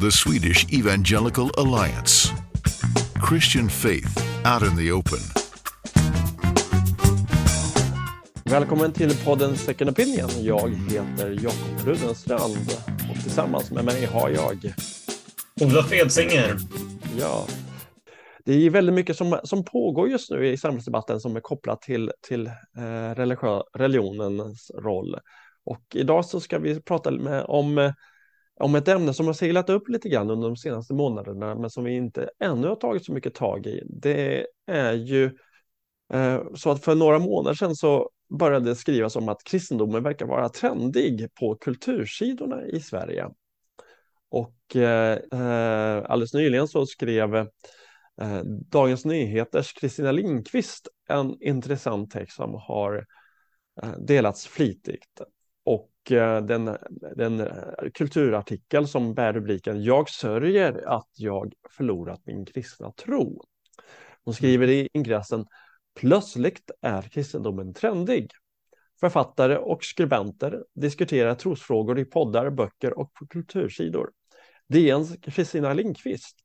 the 0.00 0.10
Swedish 0.10 0.66
Evangelical 0.72 1.50
Alliance. 1.56 2.32
Christian 3.28 3.68
faith 3.68 4.18
out 4.44 4.62
in 4.62 4.76
the 4.76 4.92
open. 4.92 5.18
Välkommen 8.44 8.92
till 8.92 9.24
podden 9.24 9.56
Second 9.56 9.90
Opinion. 9.90 10.30
Jag 10.40 10.68
heter 10.68 11.30
Jakob 11.30 11.86
Rudenstrand 11.86 12.68
och 13.10 13.22
tillsammans 13.22 13.70
med 13.70 13.84
mig 13.84 14.06
har 14.06 14.30
jag 14.30 14.72
Olof 15.60 15.92
Edsinger. 15.92 16.56
Ja, 17.18 17.46
det 18.44 18.66
är 18.66 18.70
väldigt 18.70 18.94
mycket 18.94 19.16
som, 19.16 19.40
som 19.44 19.64
pågår 19.64 20.08
just 20.08 20.30
nu 20.30 20.46
i 20.46 20.56
samhällsdebatten 20.56 21.20
som 21.20 21.36
är 21.36 21.40
kopplat 21.40 21.82
till, 21.82 22.12
till 22.28 22.46
eh, 22.46 23.14
religionens 23.74 24.70
roll. 24.74 25.16
Och 25.64 25.82
idag 25.94 26.24
så 26.24 26.40
ska 26.40 26.58
vi 26.58 26.80
prata 26.80 27.10
med, 27.10 27.44
om, 27.48 27.92
om 28.60 28.74
ett 28.74 28.88
ämne 28.88 29.14
som 29.14 29.26
har 29.26 29.32
seglat 29.32 29.70
upp 29.70 29.88
lite 29.88 30.08
grann 30.08 30.30
under 30.30 30.48
de 30.48 30.56
senaste 30.56 30.94
månaderna 30.94 31.54
men 31.54 31.70
som 31.70 31.84
vi 31.84 31.96
inte 31.96 32.30
ännu 32.40 32.68
har 32.68 32.76
tagit 32.76 33.04
så 33.04 33.12
mycket 33.12 33.34
tag 33.34 33.66
i. 33.66 33.82
Det 33.86 34.46
är 34.66 34.92
ju 34.92 35.24
eh, 36.12 36.42
så 36.54 36.70
att 36.70 36.84
för 36.84 36.94
några 36.94 37.18
månader 37.18 37.54
sedan 37.54 37.76
så 37.76 38.10
började 38.38 38.70
det 38.70 38.76
skrivas 38.76 39.16
om 39.16 39.28
att 39.28 39.44
kristendomen 39.44 40.02
verkar 40.02 40.26
vara 40.26 40.48
trendig 40.48 41.34
på 41.34 41.54
kultursidorna 41.54 42.66
i 42.66 42.80
Sverige. 42.80 43.28
Och 44.30 44.76
eh, 44.76 45.18
eh 45.32 46.04
alldeles 46.10 46.34
nyligen 46.34 46.68
så 46.68 46.86
skrev 46.86 47.36
eh, 47.36 48.42
Dagens 48.70 49.04
Nyheters 49.04 49.72
Kristina 49.72 50.12
Lindqvist 50.12 50.88
en 51.08 51.36
intressant 51.40 52.10
text 52.10 52.36
som 52.36 52.54
har 52.54 53.06
eh, 53.82 53.92
delats 53.98 54.46
flitigt. 54.46 55.20
Eh, 56.10 56.40
den, 56.40 56.76
den 57.16 57.48
kulturartikel 57.94 58.88
som 58.88 59.14
bär 59.14 59.32
rubriken 59.32 59.82
Jag 59.82 60.10
sörjer 60.10 60.88
att 60.88 61.10
jag 61.16 61.52
förlorat 61.76 62.20
min 62.24 62.44
kristna 62.44 62.92
tro. 62.92 63.44
Hon 64.24 64.34
skriver 64.34 64.68
i 64.68 64.88
ingressen 64.92 65.46
Plötsligt 66.00 66.70
är 66.82 67.02
kristendomen 67.02 67.74
trendig. 67.74 68.30
Författare 69.00 69.56
och 69.56 69.84
skribenter 69.84 70.64
diskuterar 70.74 71.34
trosfrågor 71.34 71.98
i 71.98 72.04
poddar, 72.04 72.50
böcker 72.50 72.98
och 72.98 73.14
på 73.14 73.26
kultursidor. 73.26 74.10
DNs 74.68 75.16
Kristina 75.22 75.72
Lindqvist 75.72 76.36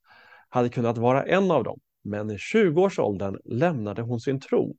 hade 0.49 0.69
kunnat 0.69 0.97
vara 0.97 1.23
en 1.23 1.51
av 1.51 1.63
dem, 1.63 1.79
men 2.03 2.31
i 2.31 2.37
20-årsåldern 2.37 3.39
lämnade 3.45 4.01
hon 4.01 4.19
sin 4.19 4.39
tro. 4.39 4.75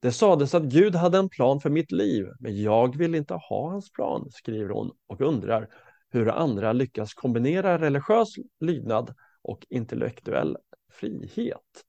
Det 0.00 0.12
sades 0.12 0.54
att 0.54 0.62
Gud 0.62 0.94
hade 0.94 1.18
en 1.18 1.28
plan 1.28 1.60
för 1.60 1.70
mitt 1.70 1.92
liv, 1.92 2.26
men 2.40 2.62
jag 2.62 2.96
vill 2.96 3.14
inte 3.14 3.34
ha 3.34 3.70
hans 3.70 3.92
plan, 3.92 4.28
skriver 4.30 4.68
hon 4.68 4.90
och 5.06 5.20
undrar 5.20 5.68
hur 6.10 6.28
andra 6.28 6.72
lyckas 6.72 7.14
kombinera 7.14 7.78
religiös 7.78 8.34
lydnad 8.60 9.14
och 9.42 9.66
intellektuell 9.70 10.56
frihet. 10.92 11.84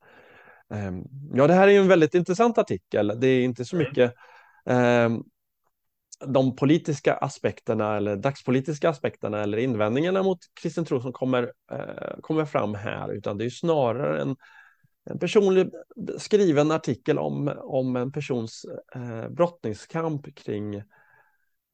Ehm, 0.73 1.03
ja, 1.34 1.48
det 1.48 1.53
här 1.53 1.68
är 1.68 1.80
en 1.80 1.88
väldigt 1.88 2.16
intressant 2.16 2.58
artikel. 2.58 3.14
Det 3.20 3.28
är 3.28 3.44
inte 3.44 3.66
så 3.66 3.76
mm. 3.76 3.88
mycket 3.88 4.14
um, 4.66 5.23
de 6.25 6.56
politiska 6.56 7.14
aspekterna 7.14 7.98
eller 7.98 8.16
dagspolitiska 8.16 8.90
aspekterna 8.90 9.44
eller 9.44 9.58
invändningarna 9.58 10.23
mot 10.23 10.40
kristen 10.62 10.86
tro 10.86 11.02
som 11.02 11.14
kommer, 11.14 11.44
uh, 11.44 12.22
kommer 12.22 12.46
fram 12.46 12.75
här, 12.75 13.14
utan 13.14 13.38
det 13.38 13.46
är 13.46 13.50
snarare 13.50 14.22
en, 14.22 14.36
en 15.06 15.20
personlig 15.20 15.72
skriven 16.18 16.72
artikel 16.72 17.20
om, 17.20 17.52
om 17.62 17.96
en 17.96 18.12
persons 18.12 18.66
uh, 18.96 19.30
brottningskamp 19.30 20.36
kring 20.36 20.76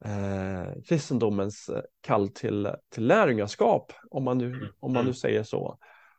uh, 0.06 0.82
kristendomens 0.88 1.70
kall 2.02 2.30
till, 2.30 2.70
till 2.90 3.08
lärjungaskap, 3.08 3.94
om 4.12 4.24
man 4.24 4.38
nu, 4.38 4.74
om 4.80 4.94
man 4.94 5.04
nu 5.04 5.10
mm. 5.10 5.14
säger 5.14 5.44
så. 5.44 5.78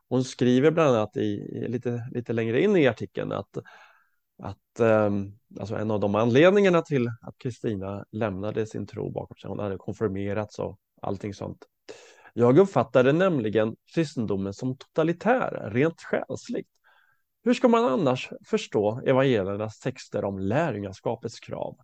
Hon 0.09 0.25
skriver 0.25 0.71
bland 0.71 0.97
annat 0.97 1.17
i, 1.17 1.65
lite, 1.69 2.09
lite 2.11 2.33
längre 2.33 2.63
in 2.63 2.77
i 2.77 2.89
artikeln 2.89 3.33
att, 3.33 3.59
att 4.43 4.81
um, 4.81 5.39
alltså 5.61 5.75
en 5.75 5.91
av 5.91 6.01
de 6.01 6.15
anledningarna 6.15 6.83
till 6.83 7.09
att 7.23 7.39
Kristina 7.39 8.05
lämnade 8.11 8.67
sin 8.67 8.87
tro 8.87 9.11
bakom 9.11 9.37
sig, 9.37 9.49
hon 9.49 9.59
hade 9.59 9.77
konfirmerats 9.77 10.59
och 10.59 10.79
allting 11.03 11.35
sånt. 11.35 11.65
Jag 12.33 12.59
uppfattade 12.59 13.13
nämligen 13.13 13.77
kristendomen 13.95 14.55
som 14.55 14.77
totalitär, 14.77 15.71
rent 15.73 16.03
själsligt. 16.03 16.69
Hur 17.45 17.55
ska 17.55 17.69
man 17.69 17.85
annars 17.85 18.31
förstå 18.45 19.01
evangeliernas 19.07 19.79
texter 19.79 20.25
om 20.25 20.39
lärjungaskapets 20.39 21.41
krav? 21.41 21.79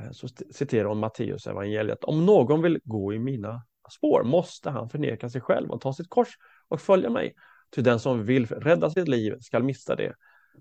Eh, 0.00 0.10
så 0.10 0.28
citerar 0.50 0.84
hon 0.84 0.98
Matteus 0.98 1.46
evangeliet. 1.46 2.04
Om 2.04 2.26
någon 2.26 2.62
vill 2.62 2.80
gå 2.84 3.14
i 3.14 3.18
mina 3.18 3.62
spår 3.92 4.22
måste 4.24 4.70
han 4.70 4.88
förneka 4.88 5.30
sig 5.30 5.40
själv 5.40 5.70
och 5.70 5.80
ta 5.80 5.92
sitt 5.92 6.10
kors 6.10 6.28
och 6.68 6.80
följa 6.80 7.10
mig. 7.10 7.34
Ty 7.74 7.82
den 7.82 8.00
som 8.00 8.24
vill 8.24 8.46
rädda 8.46 8.90
sitt 8.90 9.08
liv 9.08 9.36
skall 9.40 9.62
mista 9.62 9.96
det. 9.96 10.14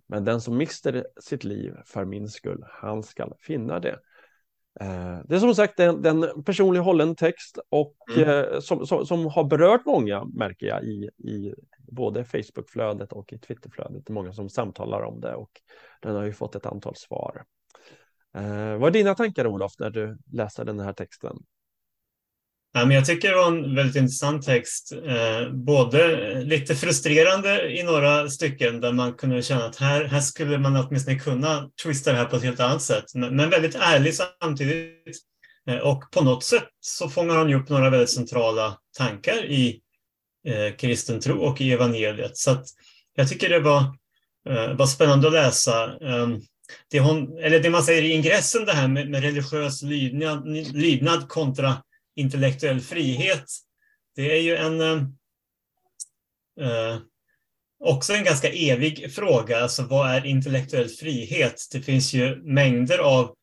Men 0.08 0.26
den 0.26 0.42
som 0.42 0.58
mister 0.58 1.08
sitt 1.20 1.44
liv 1.44 1.74
för 1.86 2.06
min 2.06 2.30
skull, 2.30 2.66
han 2.70 3.04
skall 3.04 3.34
finna 3.40 3.80
det. 3.80 4.00
Eh, 4.80 5.20
det 5.26 5.36
är 5.36 5.40
som 5.40 5.56
sagt 5.56 5.80
en, 5.80 6.06
en 6.06 6.44
personlig 6.44 6.80
hållen 6.80 7.16
text 7.16 7.60
och 7.70 7.96
mm. 8.18 8.30
Eh, 8.30 8.60
som, 8.60 8.88
som, 8.88 9.06
som, 9.06 9.26
har 9.26 9.44
berört 9.44 9.86
många 9.86 10.26
märker 10.26 10.68
jag 10.68 10.84
i, 10.84 11.10
i 11.18 11.54
både 11.78 12.24
Facebookflödet 12.24 13.14
och 13.14 13.34
i 13.34 13.38
Twitterflödet. 13.38 14.06
Det 14.06 14.12
är 14.12 14.14
många 14.14 14.34
som 14.34 14.50
samtalar 14.50 15.02
om 15.02 15.22
det 15.22 15.36
och 15.36 15.52
den 16.02 16.16
har 16.16 16.24
ju 16.24 16.34
fått 16.34 16.56
ett 16.56 16.66
antal 16.66 16.96
svar. 16.96 17.44
Eh, 18.36 18.78
vad 18.78 18.88
är 18.88 18.92
dina 18.92 19.16
tankar 19.16 19.48
Olof 19.48 19.74
när 19.80 19.90
du 19.90 20.18
läser 20.32 20.66
den 20.66 20.80
här 20.80 20.94
texten? 20.94 21.38
Ja, 22.78 22.86
men 22.86 22.96
jag 22.96 23.06
tycker 23.06 23.30
det 23.30 23.36
var 23.36 23.48
en 23.48 23.76
väldigt 23.76 23.96
intressant 23.96 24.46
text. 24.46 24.92
Eh, 24.92 25.50
både 25.54 26.34
lite 26.42 26.76
frustrerande 26.76 27.72
i 27.72 27.84
några 27.84 28.30
stycken 28.30 28.82
där 28.82 28.92
man 28.92 29.14
kunde 29.14 29.42
känna 29.42 29.66
att 29.66 29.76
här, 29.76 30.06
här 30.06 30.20
skulle 30.20 30.58
man 30.58 30.76
åtminstone 30.76 31.20
kunna 31.20 31.70
twista 31.84 32.12
det 32.12 32.18
här 32.18 32.26
på 32.26 32.36
ett 32.36 32.44
helt 32.44 32.60
annat 32.60 32.82
sätt. 32.82 33.06
Men, 33.14 33.36
men 33.36 33.50
väldigt 33.50 33.76
ärlig 33.76 34.14
samtidigt. 34.42 35.18
Eh, 35.70 35.78
och 35.78 36.12
på 36.12 36.24
något 36.24 36.44
sätt 36.44 36.68
så 36.80 37.10
fångar 37.10 37.36
han 37.36 37.54
upp 37.54 37.70
några 37.70 37.90
väldigt 37.90 38.10
centrala 38.10 38.78
tankar 38.98 39.46
i 39.46 39.80
eh, 40.48 40.76
kristen 40.76 41.20
tro 41.20 41.40
och 41.40 41.62
i 41.62 41.72
evangeliet. 41.72 42.38
Så 42.38 42.52
att 42.52 42.66
jag 43.16 43.30
tycker 43.30 43.50
det 43.50 43.60
var, 43.60 43.80
eh, 44.50 44.74
var 44.74 44.88
spännande 44.88 45.28
att 45.28 45.34
läsa. 45.34 45.98
Ehm, 46.02 46.42
det, 46.92 47.00
hon, 47.00 47.38
eller 47.38 47.60
det 47.60 47.70
man 47.70 47.84
säger 47.84 48.02
i 48.02 48.12
ingressen, 48.12 48.66
det 48.66 48.74
här 48.74 48.88
med, 48.88 49.10
med 49.10 49.22
religiös 49.22 49.82
lydnad, 49.82 50.48
lydnad 50.74 51.30
kontra 51.30 51.78
intellektuell 52.16 52.82
frihet, 52.82 53.46
det 54.16 54.32
är 54.32 54.42
ju 54.42 54.56
en 54.56 54.82
eh, 54.82 55.04
eh, 56.62 57.00
också 57.80 58.14
en 58.14 58.24
ganska 58.24 58.50
evig 58.50 59.14
fråga. 59.14 59.60
Alltså 59.60 59.84
vad 59.84 60.10
är 60.10 60.26
intellektuell 60.26 60.90
frihet? 60.90 61.62
Det 61.72 61.82
finns 61.82 62.14
ju 62.14 62.36
mängder 62.44 62.98
av 62.98 63.36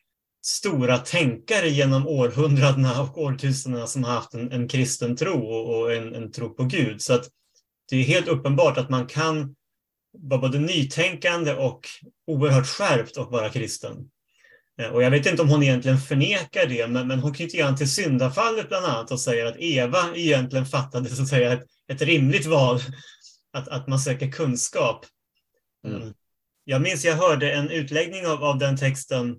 stora 0.44 0.98
tänkare 0.98 1.68
genom 1.68 2.08
århundradena 2.08 3.02
och 3.02 3.18
årtusendena 3.18 3.86
som 3.86 4.04
har 4.04 4.12
haft 4.12 4.34
en, 4.34 4.52
en 4.52 4.68
kristen 4.68 5.16
tro 5.16 5.46
och, 5.46 5.78
och 5.78 5.92
en, 5.94 6.14
en, 6.14 6.32
tro 6.32 6.54
på 6.54 6.64
Gud. 6.64 7.02
Så 7.02 7.14
att 7.14 7.28
det 7.90 7.96
är 7.96 8.02
helt 8.02 8.28
uppenbart 8.28 8.78
att 8.78 8.90
man 8.90 9.06
kan 9.06 9.54
vara 10.18 10.40
både 10.40 10.58
nytänkande 10.58 11.54
och 11.54 11.80
oerhört 12.26 12.66
skärpt 12.66 13.16
och 13.16 13.32
vara 13.32 13.48
kristen. 13.48 14.10
Eh, 14.80 14.88
och 14.88 15.02
jag 15.02 15.10
vet 15.10 15.26
inte 15.26 15.42
om 15.42 15.48
hon 15.48 15.62
egentligen 15.62 15.98
förnekar 15.98 16.66
det, 16.66 16.86
men, 16.86 17.08
men 17.08 17.20
hon 17.20 17.34
knyter 17.34 17.64
an 17.64 17.76
till 17.76 17.90
syndafallet 17.90 18.68
bland 18.68 18.86
annat 18.86 19.10
och 19.10 19.20
säger 19.20 19.46
att 19.46 19.56
Eva 19.58 20.04
egentligen 20.14 20.66
fattade 20.66 21.08
så 21.08 21.22
att 21.22 21.28
säga, 21.28 21.52
ett, 21.52 21.62
ett 21.88 22.02
rimligt 22.02 22.46
val, 22.46 22.80
att, 23.52 23.68
att 23.68 23.88
man 23.88 23.98
söker 23.98 24.32
kunskap. 24.32 25.06
Mm. 25.86 26.02
mm. 26.02 26.14
Jag 26.64 26.82
minns 26.82 27.04
jag 27.04 27.16
hörde 27.16 27.52
en 27.52 27.70
utläggning 27.70 28.26
av, 28.26 28.44
av 28.44 28.58
den 28.58 28.76
texten 28.76 29.36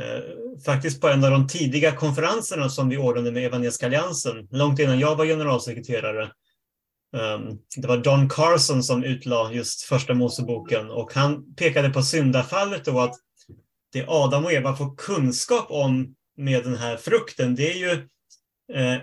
eh, 0.00 0.22
faktiskt 0.64 1.00
på 1.00 1.08
en 1.08 1.24
av 1.24 1.30
de 1.30 1.48
tidiga 1.48 1.92
konferenserna 1.92 2.68
som 2.68 2.88
vi 2.88 2.96
ordnade 2.96 3.32
med 3.32 3.44
Evangeliska 3.44 3.86
alliansen, 3.86 4.48
långt 4.50 4.78
innan 4.78 4.98
jag 4.98 5.16
var 5.16 5.24
generalsekreterare. 5.24 6.30
Um, 7.16 7.58
det 7.76 7.88
var 7.88 7.96
Don 7.96 8.28
Carson 8.28 8.82
som 8.82 9.04
utlade 9.04 9.54
just 9.54 9.82
första 9.82 10.14
Moseboken 10.14 10.90
och 10.90 11.14
han 11.14 11.54
pekade 11.54 11.90
på 11.90 12.02
syndafallet 12.02 12.88
och 12.88 13.04
att 13.04 13.14
det 13.92 14.04
Adam 14.08 14.44
och 14.44 14.52
Eva 14.52 14.76
får 14.76 14.96
kunskap 14.96 15.66
om 15.70 16.14
med 16.36 16.64
den 16.64 16.76
här 16.76 16.96
frukten, 16.96 17.54
det 17.54 17.72
är 17.72 17.76
ju 17.76 17.90
eh, 18.76 19.00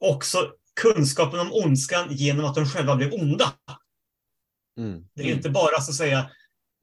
också 0.00 0.52
kunskapen 0.80 1.40
om 1.40 1.52
ondskan 1.52 2.06
genom 2.10 2.44
att 2.44 2.54
de 2.54 2.66
själva 2.66 2.96
blev 2.96 3.12
onda. 3.12 3.52
Mm. 4.78 5.04
Det 5.14 5.22
är 5.22 5.34
inte 5.34 5.50
bara 5.50 5.80
så 5.80 5.90
att 5.90 5.96
säga, 5.96 6.30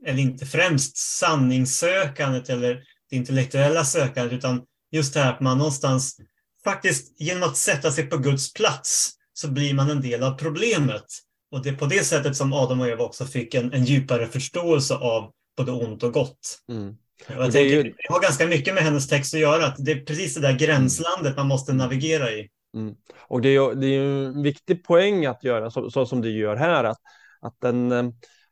eller 0.06 0.20
inte 0.20 0.46
främst 0.46 0.98
sanningssökandet 0.98 2.50
eller 2.50 2.84
det 3.10 3.16
intellektuella 3.16 3.86
sökandet, 3.86 4.34
utan 4.34 4.66
just 4.92 5.14
det 5.14 5.20
här 5.20 5.34
att 5.34 5.40
man 5.40 5.58
någonstans 5.58 6.18
faktiskt 6.64 7.22
genom 7.22 7.50
att 7.50 7.58
sätta 7.58 7.92
sig 7.92 8.06
på 8.06 8.18
Guds 8.18 8.54
plats 8.54 9.12
så 9.34 9.48
blir 9.48 9.74
man 9.74 9.90
en 9.90 10.02
del 10.02 10.24
av 10.24 10.32
problemet. 10.32 11.06
Och 11.52 11.64
det 11.64 11.70
är 11.70 11.76
på 11.76 11.86
det 11.86 12.04
sättet 12.04 12.38
som 12.38 12.54
Adam 12.54 12.82
och 12.82 12.88
Eva 12.88 13.04
också 13.04 13.26
fick 13.26 13.54
en, 13.54 13.74
en 13.74 13.86
djupare 13.86 14.28
förståelse 14.28 14.96
av 14.96 15.32
både 15.58 15.72
ont 15.72 16.04
och 16.04 16.14
gott. 16.14 16.64
Mm. 16.70 16.96
Jag 17.27 17.51
det, 17.51 17.62
ju... 17.62 17.83
det 17.83 17.94
har 18.09 18.21
ganska 18.21 18.47
mycket 18.47 18.73
med 18.73 18.83
hennes 18.83 19.07
text 19.07 19.33
att 19.33 19.39
göra. 19.39 19.65
Att 19.65 19.75
det 19.77 19.91
är 19.91 20.06
precis 20.06 20.35
det 20.35 20.41
där 20.41 20.59
gränslandet 20.59 21.38
man 21.38 21.47
måste 21.47 21.73
navigera 21.73 22.31
i. 22.31 22.50
Mm. 22.75 22.95
Och 23.27 23.41
det 23.41 23.50
är, 23.50 23.75
det 23.75 23.88
är 23.88 24.01
en 24.01 24.44
viktig 24.44 24.83
poäng 24.83 25.25
att 25.25 25.44
göra 25.44 25.71
så, 25.71 25.91
så, 25.91 26.06
som 26.06 26.21
du 26.21 26.31
gör 26.31 26.56
här, 26.56 26.83
att, 26.83 26.97
att 27.41 27.56
den, 27.62 27.91
eh, 27.91 28.06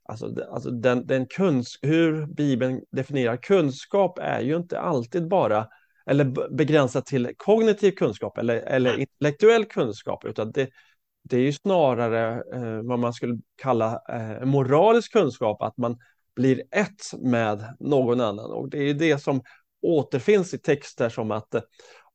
alltså, 0.09 0.35
alltså 0.51 0.69
den, 0.69 1.07
den 1.07 1.25
kunsk, 1.25 1.79
hur 1.81 2.25
Bibeln 2.25 2.81
definierar 2.91 3.37
kunskap 3.37 4.19
är 4.21 4.41
ju 4.41 4.55
inte 4.55 4.79
alltid 4.79 5.27
bara 5.27 5.67
eller 6.05 6.49
begränsat 6.55 7.05
till 7.05 7.33
kognitiv 7.37 7.91
kunskap 7.91 8.37
eller, 8.37 8.55
eller 8.55 8.99
intellektuell 8.99 9.65
kunskap, 9.65 10.25
utan 10.25 10.51
det, 10.51 10.69
det 11.23 11.37
är 11.37 11.41
ju 11.41 11.53
snarare 11.53 12.43
eh, 12.53 12.81
vad 12.83 12.99
man 12.99 13.13
skulle 13.13 13.39
kalla 13.55 14.01
eh, 14.09 14.45
moralisk 14.45 15.13
kunskap, 15.13 15.61
att 15.61 15.77
man 15.77 15.97
blir 16.35 16.63
ett 16.71 17.21
med 17.21 17.75
någon 17.79 18.21
annan. 18.21 18.51
Och 18.51 18.69
det 18.69 18.89
är 18.89 18.93
det 18.93 19.17
som 19.19 19.41
återfinns 19.81 20.53
i 20.53 20.57
texter 20.57 21.09
som 21.09 21.31
att 21.31 21.53
eh, 21.53 21.61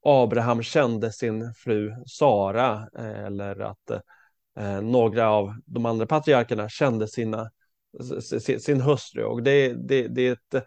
Abraham 0.05 0.63
kände 0.63 1.13
sin 1.13 1.55
fru 1.55 1.93
Sara 2.07 2.89
eh, 2.99 3.25
eller 3.25 3.61
att 3.61 3.91
eh, 4.61 4.81
några 4.81 5.31
av 5.31 5.55
de 5.67 5.87
andra 5.87 6.07
patriarkerna 6.07 6.69
kände 6.69 7.09
sina, 7.09 7.51
sin, 8.41 8.61
sin 8.61 8.81
hustru. 8.81 9.25
Och 9.25 9.43
det, 9.43 9.73
det, 9.89 10.09
det 10.09 10.29
är 10.29 10.33
ett 10.33 10.65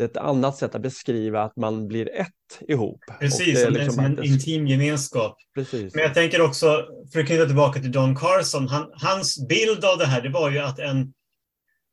det 0.00 0.04
är 0.04 0.08
ett 0.08 0.16
annat 0.16 0.56
sätt 0.56 0.74
att 0.74 0.82
beskriva 0.82 1.42
att 1.42 1.56
man 1.56 1.88
blir 1.88 2.14
ett 2.14 2.68
ihop. 2.68 3.00
Precis, 3.20 3.62
som, 3.62 3.72
liksom 3.72 4.04
en, 4.04 4.18
en 4.18 4.24
intim 4.24 4.66
gemenskap. 4.66 5.36
Precis. 5.54 5.94
Men 5.94 6.04
jag 6.04 6.14
tänker 6.14 6.40
också, 6.40 6.86
för 7.12 7.20
att 7.20 7.26
knyta 7.26 7.46
tillbaka 7.46 7.80
till 7.80 7.92
Don 7.92 8.16
Carson, 8.16 8.68
han, 8.68 8.90
hans 8.92 9.48
bild 9.48 9.84
av 9.84 9.98
det 9.98 10.06
här, 10.06 10.22
det 10.22 10.28
var 10.28 10.50
ju 10.50 10.58
att 10.58 10.78
en 10.78 11.12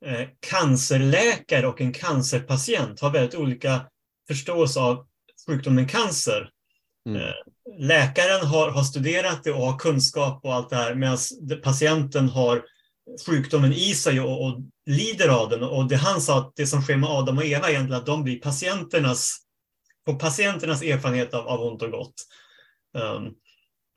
eh, 0.06 0.28
cancerläkare 0.40 1.68
och 1.68 1.82
en 1.82 1.94
cancerpatient 1.94 3.00
har 3.00 3.12
väldigt 3.12 3.36
olika 3.36 3.82
förståelse 4.28 4.80
av 4.80 5.08
sjukdomen 5.48 5.88
cancer. 5.88 6.50
Mm. 7.10 7.22
Eh, 7.22 7.34
läkaren 7.80 8.46
har, 8.46 8.70
har 8.70 8.84
studerat 8.84 9.44
det 9.44 9.52
och 9.52 9.66
har 9.66 9.80
kunskap 9.80 10.46
och 10.46 10.54
allt 10.54 10.70
det 10.70 10.76
här, 10.76 10.96
medan 10.96 11.18
patienten 11.64 12.30
har 12.30 12.64
sjukdomen 13.26 13.74
i 13.74 13.94
sig 13.94 14.20
och, 14.20 14.46
och, 14.46 14.60
lider 14.86 15.30
av 15.30 15.50
den. 15.50 15.64
Och 15.64 15.88
det 15.88 15.96
han 15.96 16.22
sa 16.22 16.40
att 16.40 16.56
det 16.56 16.68
som 16.68 16.82
sker 16.82 16.98
med 16.98 17.10
Adam 17.10 17.38
och 17.38 17.46
Eva 17.46 17.70
egentligen 17.70 18.00
att 18.00 18.06
de 18.06 18.24
blir 18.24 18.40
patienternas, 18.40 19.38
på 20.06 20.16
patienternas 20.16 20.82
erfarenhet 20.82 21.34
av, 21.34 21.48
av 21.48 21.62
ont 21.62 21.82
och 21.82 21.92
gott. 21.92 22.14
Um, 22.98 23.34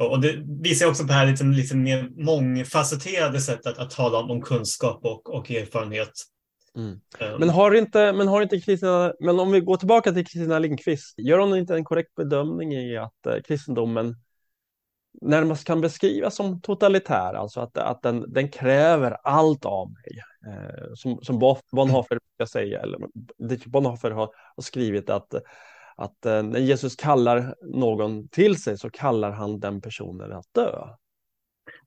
och 0.08 0.20
det 0.20 0.37
visar 0.62 0.87
också 0.87 1.02
på 1.02 1.08
det 1.08 1.14
här 1.14 1.26
lite, 1.26 1.44
lite 1.44 1.76
mer 1.76 2.08
mångfacetterade 2.25 3.41
sättet 3.41 3.67
att, 3.67 3.79
att 3.79 3.91
tala 3.91 4.19
om, 4.19 4.31
om 4.31 4.43
kunskap 4.43 5.05
och, 5.05 5.35
och 5.35 5.50
erfarenhet. 5.50 6.12
Mm. 6.76 6.91
Um, 6.91 7.41
men 7.41 7.50
har 7.50 7.75
inte, 7.75 8.12
men 8.12 8.29
har 8.29 8.43
inte 8.43 8.61
Kristina, 8.61 9.12
men 9.20 9.41
om 9.41 9.52
vi 9.52 9.61
går 9.61 9.76
tillbaka 9.76 10.12
till 10.12 10.26
Kristina 10.26 10.58
Lindqvist, 10.58 11.19
gör 11.19 11.38
hon 11.38 11.58
inte 11.58 11.75
en 11.75 11.85
korrekt 11.85 12.14
bedömning 12.14 12.73
i 12.73 12.97
att 12.97 13.26
eh, 13.26 13.37
kristendomen 13.47 14.17
närmast 15.20 15.64
kan 15.64 15.81
beskrivas 15.81 16.37
som 16.37 16.61
totalitär, 16.61 17.35
alltså 17.35 17.61
att, 17.61 17.79
att 17.79 18.02
den, 18.02 18.32
den 18.32 18.49
kräver 18.49 19.17
allt 19.23 19.64
av 19.64 19.91
mig. 19.91 20.23
Eh, 20.47 20.94
som, 20.94 21.19
som 21.23 21.38
Bonhoeffer 21.73 22.19
brukar 22.19 22.47
säga, 22.47 22.81
eller 22.81 22.99
Bonhoeffer 23.69 24.11
har, 24.11 24.29
har 24.56 24.62
skrivit 24.62 25.11
att, 25.11 25.35
att 26.00 26.26
eh, 26.26 26.43
när 26.43 26.58
Jesus 26.58 26.97
kallar 26.97 27.55
någon 27.62 28.29
till 28.29 28.62
sig 28.62 28.79
så 28.79 28.91
kallar 28.91 29.31
han 29.31 29.61
den 29.61 29.81
personen 29.81 30.32
att 30.32 30.55
dö. 30.55 30.70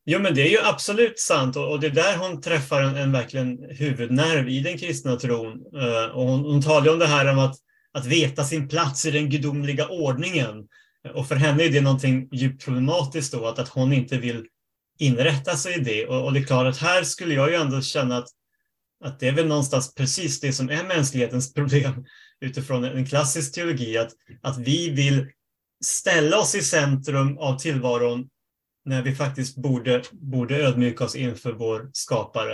Jo, 0.05 0.19
men 0.19 0.35
det 0.35 0.41
är 0.41 0.49
ju 0.49 0.59
absolut 0.63 1.19
sant 1.19 1.55
och, 1.55 1.71
och 1.71 1.79
det 1.79 1.87
är 1.87 1.91
där 1.91 2.17
hon 2.17 2.41
träffar 2.41 2.81
en, 2.81 2.95
en 2.95 3.11
verkligen 3.11 3.57
huvudnerv 3.69 4.49
i 4.49 4.59
den 4.59 4.77
kristna 4.77 5.15
tron. 5.15 5.65
Eh, 5.75 6.15
och 6.15 6.23
hon, 6.23 6.39
hon 6.39 6.61
talar 6.61 6.93
om 6.93 6.99
det 6.99 7.05
här 7.05 7.31
om 7.31 7.39
att, 7.39 7.55
att 7.93 8.05
veta 8.05 8.43
sin 8.43 8.67
plats 8.67 9.05
i 9.05 9.11
den 9.11 9.29
gudomliga 9.29 9.87
ordningen. 9.87 10.67
Och 11.13 11.27
för 11.27 11.35
henne 11.35 11.63
är 11.63 11.69
det 11.69 11.81
någonting 11.81 12.29
djupt 12.31 12.65
problematiskt 12.65 13.33
då, 13.33 13.45
att, 13.45 13.59
att 13.59 13.69
hon 13.69 13.93
inte 13.93 14.17
vill 14.17 14.45
inrätta 14.99 15.55
sig 15.55 15.75
i 15.75 15.83
det. 15.83 16.07
Och, 16.07 16.25
och 16.25 16.33
det 16.33 16.39
är 16.39 16.43
klart 16.43 16.67
att 16.67 16.77
här 16.77 17.03
skulle 17.03 17.33
jag 17.33 17.49
ju 17.49 17.55
ändå 17.55 17.81
känna 17.81 18.17
att, 18.17 18.27
att 19.03 19.19
det 19.19 19.27
är 19.27 19.31
väl 19.31 19.47
någonstans 19.47 19.95
precis 19.95 20.39
det 20.39 20.53
som 20.53 20.69
är 20.69 20.83
mänsklighetens 20.83 21.53
problem 21.53 22.05
utifrån 22.41 22.83
en 22.83 23.05
klassisk 23.05 23.55
teologi, 23.55 23.97
att, 23.97 24.11
att 24.41 24.57
vi 24.57 24.89
vill 24.89 25.27
ställa 25.85 26.39
oss 26.39 26.55
i 26.55 26.61
centrum 26.61 27.37
av 27.37 27.57
tillvaron 27.59 28.29
när 28.85 29.01
vi 29.01 29.15
faktiskt 29.15 29.57
borde, 29.57 30.03
borde 30.11 30.57
ödmjuka 30.57 31.03
oss 31.05 31.15
inför 31.15 31.51
vår 31.51 31.89
skapare. 31.93 32.53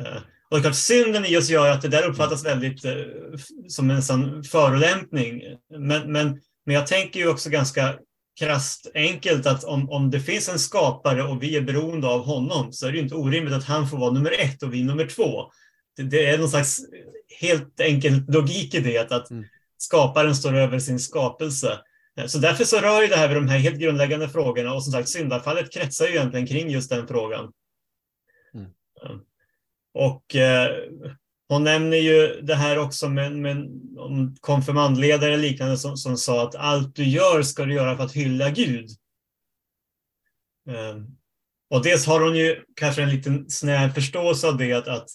Eh, 0.00 0.16
och 0.50 0.56
det 0.56 0.56
är 0.56 0.60
klart, 0.60 0.74
synden 0.74 1.24
i 1.24 1.36
oss 1.36 1.50
gör 1.50 1.70
att 1.70 1.82
det 1.82 1.88
där 1.88 2.08
uppfattas 2.08 2.44
väldigt 2.44 2.84
eh, 2.84 2.94
som 3.68 3.90
en 3.90 4.02
sån 4.02 4.44
förolämpning. 4.44 5.42
Men, 5.78 6.12
men 6.12 6.40
men 6.66 6.74
jag 6.74 6.86
tänker 6.86 7.20
ju 7.20 7.28
också 7.28 7.50
ganska 7.50 7.98
krasst 8.40 8.90
enkelt 8.94 9.46
att 9.46 9.64
om, 9.64 9.90
om 9.90 10.10
det 10.10 10.20
finns 10.20 10.48
en 10.48 10.58
skapare 10.58 11.22
och 11.22 11.42
vi 11.42 11.56
är 11.56 11.60
beroende 11.60 12.08
av 12.08 12.24
honom 12.24 12.72
så 12.72 12.86
är 12.86 12.92
det 12.92 12.98
inte 12.98 13.14
orimligt 13.14 13.54
att 13.54 13.64
han 13.64 13.88
får 13.88 13.98
vara 13.98 14.10
nummer 14.10 14.32
ett 14.40 14.62
och 14.62 14.74
vi 14.74 14.84
nummer 14.84 15.06
två. 15.06 15.50
Det, 15.96 16.26
är 16.26 16.38
någon 16.38 16.48
slags 16.48 16.80
helt 17.40 17.80
enkelt 17.80 18.34
logik 18.34 18.74
i 18.74 18.80
det, 18.80 19.12
att, 19.12 19.30
mm. 19.30 19.44
skaparen 19.78 20.34
står 20.34 20.54
över 20.54 20.78
sin 20.78 20.98
skapelse. 20.98 21.78
Så 22.26 22.38
därför 22.38 22.64
så 22.64 22.78
rör 22.78 23.02
ju 23.02 23.08
det 23.08 23.16
här 23.16 23.28
vid 23.28 23.36
de 23.36 23.48
här 23.48 23.58
helt 23.58 23.80
grundläggande 23.80 24.28
frågorna 24.28 24.74
och 24.74 24.84
som 24.84 24.92
sagt 24.92 25.08
syndafallet 25.08 25.72
kretsar 25.72 26.06
ju 26.06 26.10
egentligen 26.10 26.46
kring 26.46 26.70
just 26.70 26.90
den 26.90 27.08
frågan. 27.08 27.52
Mm. 28.54 28.70
Och 29.94 30.36
eh, 30.36 30.70
hon 31.50 31.64
nämner 31.64 31.96
ju 31.96 32.40
det 32.42 32.54
här 32.54 32.78
också 32.78 33.08
med, 33.08 33.32
med 33.32 33.56
om 33.98 34.36
konfirmandledare 34.40 35.32
och 35.32 35.38
liknande 35.38 35.76
som, 35.76 35.96
som 35.96 36.16
sa 36.16 36.42
att 36.42 36.54
allt 36.54 36.96
du 36.96 37.04
gör 37.04 37.42
ska 37.42 37.64
du 37.64 37.74
göra 37.74 37.96
för 37.96 38.04
att 38.04 38.12
hylla 38.12 38.50
Gud. 38.50 38.90
Um, 40.68 41.16
och 41.70 41.82
dels 41.82 42.06
har 42.06 42.20
hon 42.20 42.36
ju 42.36 42.64
kanske 42.76 43.02
en 43.02 43.10
liten 43.10 43.50
snäv 43.50 43.92
förståelse 43.92 44.48
av 44.48 44.56
det, 44.56 44.72
att, 44.72 44.88
att, 44.88 45.08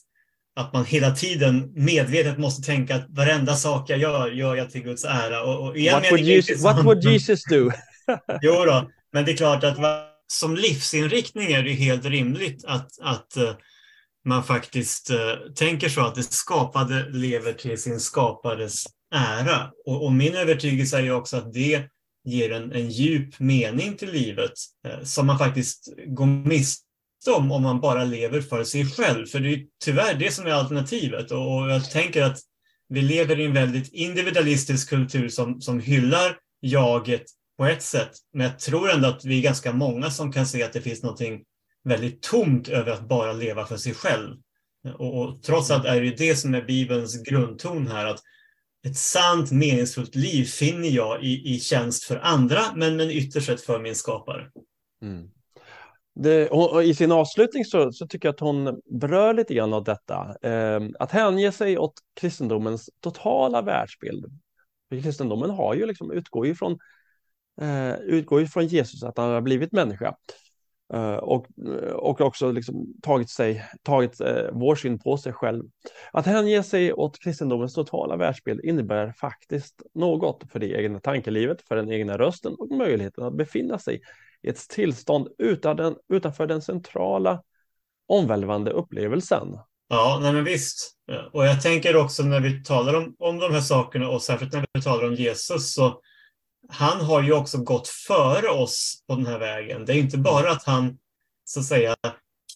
att 0.56 0.74
man 0.74 0.86
hela 0.86 1.12
tiden 1.12 1.72
medvetet 1.76 2.38
måste 2.38 2.62
tänka 2.62 2.96
att 2.96 3.06
varenda 3.10 3.56
sak 3.56 3.90
jag 3.90 4.00
gör, 4.00 4.32
gör 4.32 4.56
jag 4.56 4.72
till 4.72 4.84
Guds 4.84 5.06
ära. 5.06 5.44
Och, 5.44 5.68
och 5.68 5.78
what, 5.78 6.12
would 6.12 6.22
Jesus, 6.22 6.64
what 6.64 6.86
would 6.86 7.04
Jesus 7.04 7.44
do? 7.44 7.72
jo 8.42 8.66
då, 8.66 8.90
men 9.14 9.26
det 9.26 9.32
är 9.32 9.38
klart 9.38 9.64
att 9.64 9.78
som 10.28 10.56
livsinriktning 10.56 11.52
är 11.52 11.64
det 11.64 11.72
helt 11.72 12.06
rimligt 12.06 12.66
att, 12.66 12.90
att 13.02 13.38
eh, 13.38 13.54
man 14.26 14.44
faktiskt 14.44 15.10
eh, 15.10 15.36
tänker 15.56 15.90
så 15.90 16.02
att 16.02 16.16
det 16.16 16.24
skapade 16.24 17.10
lever 17.10 17.54
till 17.54 17.82
sin 17.82 18.00
skapares 18.00 18.86
ära. 19.16 19.72
Och, 19.86 20.06
och 20.06 20.14
min 20.14 20.36
övertygelse 20.36 20.98
är 20.98 21.02
ju 21.02 21.12
också 21.12 21.38
att 21.38 21.54
det 21.54 21.84
ger 22.26 22.52
en, 22.52 22.72
en 22.72 22.90
djup 22.90 23.40
mening 23.40 23.98
till 23.98 24.12
livet 24.12 24.52
eh, 24.88 25.04
som 25.04 25.28
man 25.28 25.38
faktiskt 25.38 25.94
går 26.08 26.26
miste 26.26 26.85
om 27.28 27.52
om 27.52 27.64
man 27.64 27.82
bara 27.82 28.04
lever 28.04 28.42
för 28.42 28.64
sig 28.64 28.86
själv. 28.86 29.26
För 29.26 29.40
det 29.40 29.54
är 29.54 29.66
tyvärr 29.84 30.14
det 30.14 30.32
som 30.32 30.46
är 30.46 30.52
alternativet. 30.52 31.32
Och, 31.32 31.56
och 31.56 31.72
jag 31.72 31.92
tänker 31.92 32.24
att 32.24 32.40
vi 32.90 33.02
lever 33.02 33.40
i 33.40 33.46
en 33.46 33.54
väldigt 33.54 33.94
individualistisk 33.94 34.90
kultur 34.90 35.30
som, 35.30 35.62
som 35.62 35.80
hyllar 35.80 36.38
jaget 36.62 37.24
på 37.58 37.66
ett 37.66 37.84
sätt. 37.84 38.12
Men 38.34 38.48
jag 38.48 38.60
tror 38.60 38.90
ändå 38.90 39.08
att 39.08 39.26
vi 39.26 39.38
är 39.38 39.44
ganska 39.44 39.74
många 39.74 40.12
som 40.12 40.32
kan 40.32 40.48
se 40.48 40.64
att 40.64 40.74
det 40.74 40.82
finns 40.82 41.04
någonting 41.04 41.44
väldigt 41.84 42.22
tomt 42.22 42.68
över 42.68 42.92
att 42.92 43.08
bara 43.08 43.34
leva 43.34 43.66
för 43.66 43.78
sig 43.78 43.94
själv. 43.94 44.36
Och, 44.98 45.22
och 45.22 45.44
trots 45.44 45.72
allt 45.72 45.86
är 45.86 46.02
det 46.02 46.18
det 46.18 46.36
som 46.36 46.56
är 46.56 46.62
Bibelns 46.62 47.24
grundton 47.24 47.88
här, 47.88 48.06
att 48.06 48.22
ett 48.88 48.98
sant 48.98 49.52
meningsfullt 49.52 50.16
liv 50.16 50.46
finner 50.46 50.90
jag 50.90 51.24
i, 51.24 51.56
i 51.56 51.60
tjänst 51.60 52.04
för 52.04 52.18
andra, 52.18 52.62
men, 52.76 52.98
men 52.98 53.12
ytterst 53.12 53.46
sett 53.46 53.62
för 53.62 53.80
min 53.80 53.96
skapare. 53.96 54.50
Mm. 55.02 55.30
Det, 56.16 56.50
I 56.84 56.94
sin 56.94 57.12
avslutning 57.12 57.66
så, 57.66 57.92
så, 57.92 58.08
tycker 58.08 58.28
jag 58.28 58.34
att 58.34 58.40
hon 58.40 58.82
berör 58.86 59.34
lite 59.34 59.54
grann 59.54 59.74
av 59.74 59.84
detta. 59.84 60.36
Eh, 60.42 60.82
att 61.00 61.12
hänge 61.12 61.52
sig 61.52 61.78
åt 61.78 61.94
kristendomens 62.14 62.90
totala 63.00 63.62
världsbild. 63.62 64.26
För 64.90 65.02
kristendomen 65.02 65.50
har 65.50 65.74
ju 65.74 65.86
liksom, 65.86 66.12
utgår 66.12 66.48
ju 66.48 66.56
från, 66.56 66.78
eh, 67.62 67.96
utgår 67.96 68.40
ju 68.40 68.48
från 68.48 68.68
Jesus, 68.68 69.04
att 69.04 69.18
han 69.18 69.30
har 69.30 69.42
blivit 69.42 69.72
människa. 69.72 70.16
Eh, 70.94 71.16
och, 71.16 71.48
eh, 71.68 71.94
och 71.94 72.22
också 72.22 72.52
liksom 72.52 72.94
tagit, 73.02 73.30
sig, 73.30 73.66
tagit 73.84 74.22
eh, 74.22 74.44
vår 74.52 74.76
syn 74.76 75.00
på 75.00 75.18
sig 75.18 75.34
själv. 75.34 75.64
Att 76.14 76.26
hänge 76.26 76.64
sig 76.64 76.94
åt 76.94 77.20
kristendomens 77.20 77.74
totala 77.74 78.16
världsbild 78.16 78.62
innebär 78.64 79.12
faktiskt 79.12 79.82
något 79.94 80.52
för 80.52 80.60
det 80.60 80.68
egna 80.68 81.00
tankelivet, 81.00 81.62
för 81.68 81.76
den 81.76 81.92
egna 81.92 82.18
rösten 82.18 82.56
och 82.60 82.72
möjligheten 82.72 83.24
att 83.24 83.38
befinna 83.38 83.80
sig 83.80 84.02
i 84.42 84.50
ett 84.50 84.70
tillstånd 84.70 85.28
utan 85.38 85.76
den, 85.76 85.96
utanför 86.10 86.48
den 86.48 86.62
centrala 86.62 87.44
omvälvande 88.08 88.72
upplevelsen. 88.72 89.58
Ja, 89.88 90.20
nej 90.22 90.34
men 90.34 90.44
visst. 90.44 90.92
Och 91.32 91.46
jag 91.46 91.62
tänker 91.62 91.96
också 91.96 92.24
när 92.24 92.40
vi 92.40 92.64
talar 92.64 92.94
om, 92.94 93.16
om 93.20 93.40
de 93.40 93.54
här 93.54 93.62
sakerna 93.62 94.10
och 94.10 94.22
särskilt 94.22 94.54
när 94.54 94.66
vi 94.74 94.82
talar 94.82 95.08
om 95.08 95.14
Jesus 95.14 95.74
så 95.74 96.02
han 96.70 97.02
har 97.02 97.24
ju 97.24 97.34
också 97.34 97.58
gått 97.58 97.88
före 97.88 98.50
oss 98.50 99.04
på 99.08 99.16
den 99.16 99.26
här 99.26 99.40
vägen. 99.40 99.86
Det 99.86 99.94
är 99.94 99.98
inte 99.98 100.18
bara 100.18 100.52
att 100.52 100.64
han 100.64 100.98
så 101.46 101.60
att 101.60 101.66
säga 101.66 101.96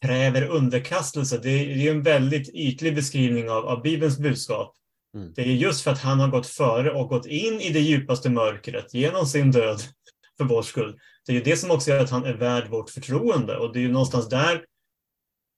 kräver 0.01 0.47
underkastelse. 0.47 1.37
Det 1.37 1.49
är 1.49 1.75
ju 1.75 1.89
en 1.89 2.03
väldigt 2.03 2.49
ytlig 2.55 2.95
beskrivning 2.95 3.49
av, 3.49 3.65
av 3.65 3.81
Bibelns 3.81 4.17
budskap. 4.17 4.75
Mm. 5.15 5.33
Det 5.35 5.41
är 5.41 5.45
just 5.45 5.81
för 5.81 5.91
att 5.91 6.01
han 6.01 6.19
har 6.19 6.27
gått 6.27 6.47
före 6.47 6.91
och 6.91 7.09
gått 7.09 7.25
in 7.25 7.61
i 7.61 7.69
det 7.69 7.79
djupaste 7.79 8.29
mörkret 8.29 8.93
genom 8.93 9.25
sin 9.25 9.51
död 9.51 9.81
för 10.37 10.45
vår 10.45 10.61
skull. 10.61 10.99
det 11.25 11.31
är 11.31 11.35
ju 11.35 11.43
det 11.43 11.57
som 11.57 11.71
också 11.71 11.89
gör 11.89 12.03
att 12.03 12.09
han 12.09 12.25
är 12.25 12.33
värd 12.33 12.69
vårt 12.69 12.89
förtroende 12.89 13.57
och 13.57 13.73
det 13.73 13.79
är 13.79 13.81
ju 13.81 13.91
någonstans 13.91 14.29
där, 14.29 14.63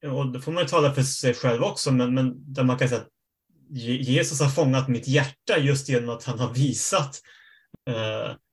och 0.06 0.32
då 0.32 0.40
får 0.40 0.52
man 0.52 0.64
ju 0.64 0.70
tala 0.70 0.94
för 0.94 1.04
sig 1.04 1.34
själv 1.34 1.64
också, 1.64 1.92
men, 1.92 2.14
men 2.14 2.54
där 2.54 2.64
man 2.64 2.78
kan 2.78 2.90
säga 2.90 3.02
att 3.02 3.08
Jesus 3.74 4.42
har 4.42 4.50
fångat 4.50 4.88
mitt 4.88 5.08
hjärta 5.08 5.58
just 5.60 5.90
genom 5.90 6.10
att 6.10 6.24
han 6.24 6.40
har 6.40 6.54
visat 6.54 7.22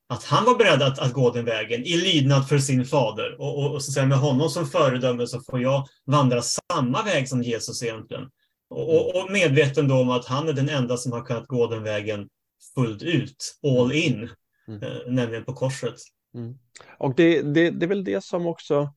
att 0.08 0.24
han 0.24 0.44
var 0.44 0.58
beredd 0.58 0.82
att, 0.82 0.98
att, 0.98 1.12
gå 1.12 1.30
den 1.30 1.44
vägen 1.44 1.82
i 1.82 1.96
lydnad 1.96 2.48
för 2.48 2.58
sin 2.58 2.84
fader. 2.84 3.40
Och, 3.40 3.58
och, 3.58 3.74
och 3.74 3.82
så 3.82 3.92
säga, 3.92 4.06
med 4.06 4.18
honom 4.18 4.48
som 4.48 4.66
föredöme 4.66 5.26
så 5.26 5.40
får 5.40 5.62
jag 5.62 5.88
vandra 6.06 6.42
samma 6.42 7.02
väg 7.02 7.28
som 7.28 7.42
Jesus 7.42 7.82
egentligen. 7.82 8.28
Och, 8.70 9.16
och, 9.16 9.30
medveten 9.30 9.88
då 9.88 9.94
om 10.00 10.10
att 10.10 10.24
han 10.26 10.48
är 10.48 10.52
den 10.52 10.68
enda 10.68 10.96
som 10.96 11.12
har 11.12 11.24
kunnat 11.24 11.46
gå 11.46 11.66
den 11.66 11.82
vägen 11.82 12.28
fullt 12.74 13.02
ut, 13.02 13.58
all 13.62 13.92
in, 13.92 14.28
mm. 14.68 14.82
eh, 14.82 14.98
nämligen 15.06 15.44
på 15.44 15.54
korset. 15.54 15.94
Mm. 16.34 16.58
Och 16.98 17.14
det, 17.14 17.42
det, 17.42 17.70
det 17.70 17.86
är 17.86 17.88
väl 17.88 18.04
det 18.04 18.24
som 18.24 18.46
också 18.46 18.94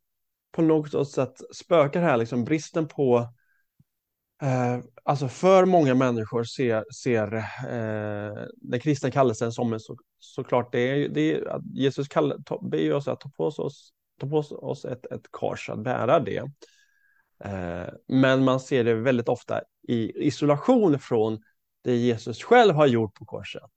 på 0.52 0.62
något 0.62 1.10
sätt 1.10 1.42
spökar 1.56 2.02
här, 2.02 2.18
liksom 2.18 2.46
bristen 2.46 2.88
på 2.88 3.18
eh, 4.42 4.80
Alltså 5.12 5.28
för 5.28 5.66
många 5.66 5.96
människor 5.96 6.44
ser, 6.44 6.86
ser 6.94 7.36
eh, 7.36 8.46
den 8.56 8.80
kristna 8.80 9.12
kallelsen 9.12 9.52
som 9.52 9.74
en 9.74 9.80
så, 9.80 9.98
såklart, 10.20 10.72
det 10.72 10.80
är, 10.80 11.10
det 11.10 11.34
är 11.34 11.48
att 11.48 11.62
Jesus 11.74 12.08
ber 12.62 12.94
oss 12.94 13.08
att 13.08 13.20
ta 13.20 13.30
på 13.30 13.46
oss, 13.46 13.94
ta 14.20 14.30
på 14.30 14.38
oss 14.38 14.86
ett, 14.86 15.06
ett 15.06 15.22
kors, 15.32 15.70
att 15.70 15.84
bära 15.84 16.20
det. 16.20 16.52
Eh, 17.44 17.94
men 18.08 18.44
man 18.44 18.60
ser 18.60 18.84
det 18.84 18.94
väldigt 18.94 19.30
ofta 19.30 19.62
i 19.88 20.28
isolation 20.28 21.00
från 21.00 21.40
det 21.84 21.96
Jesus 21.96 22.44
själv 22.44 22.76
har 22.76 22.88
gjort 22.88 23.16
på 23.16 23.26
korset. 23.26 23.72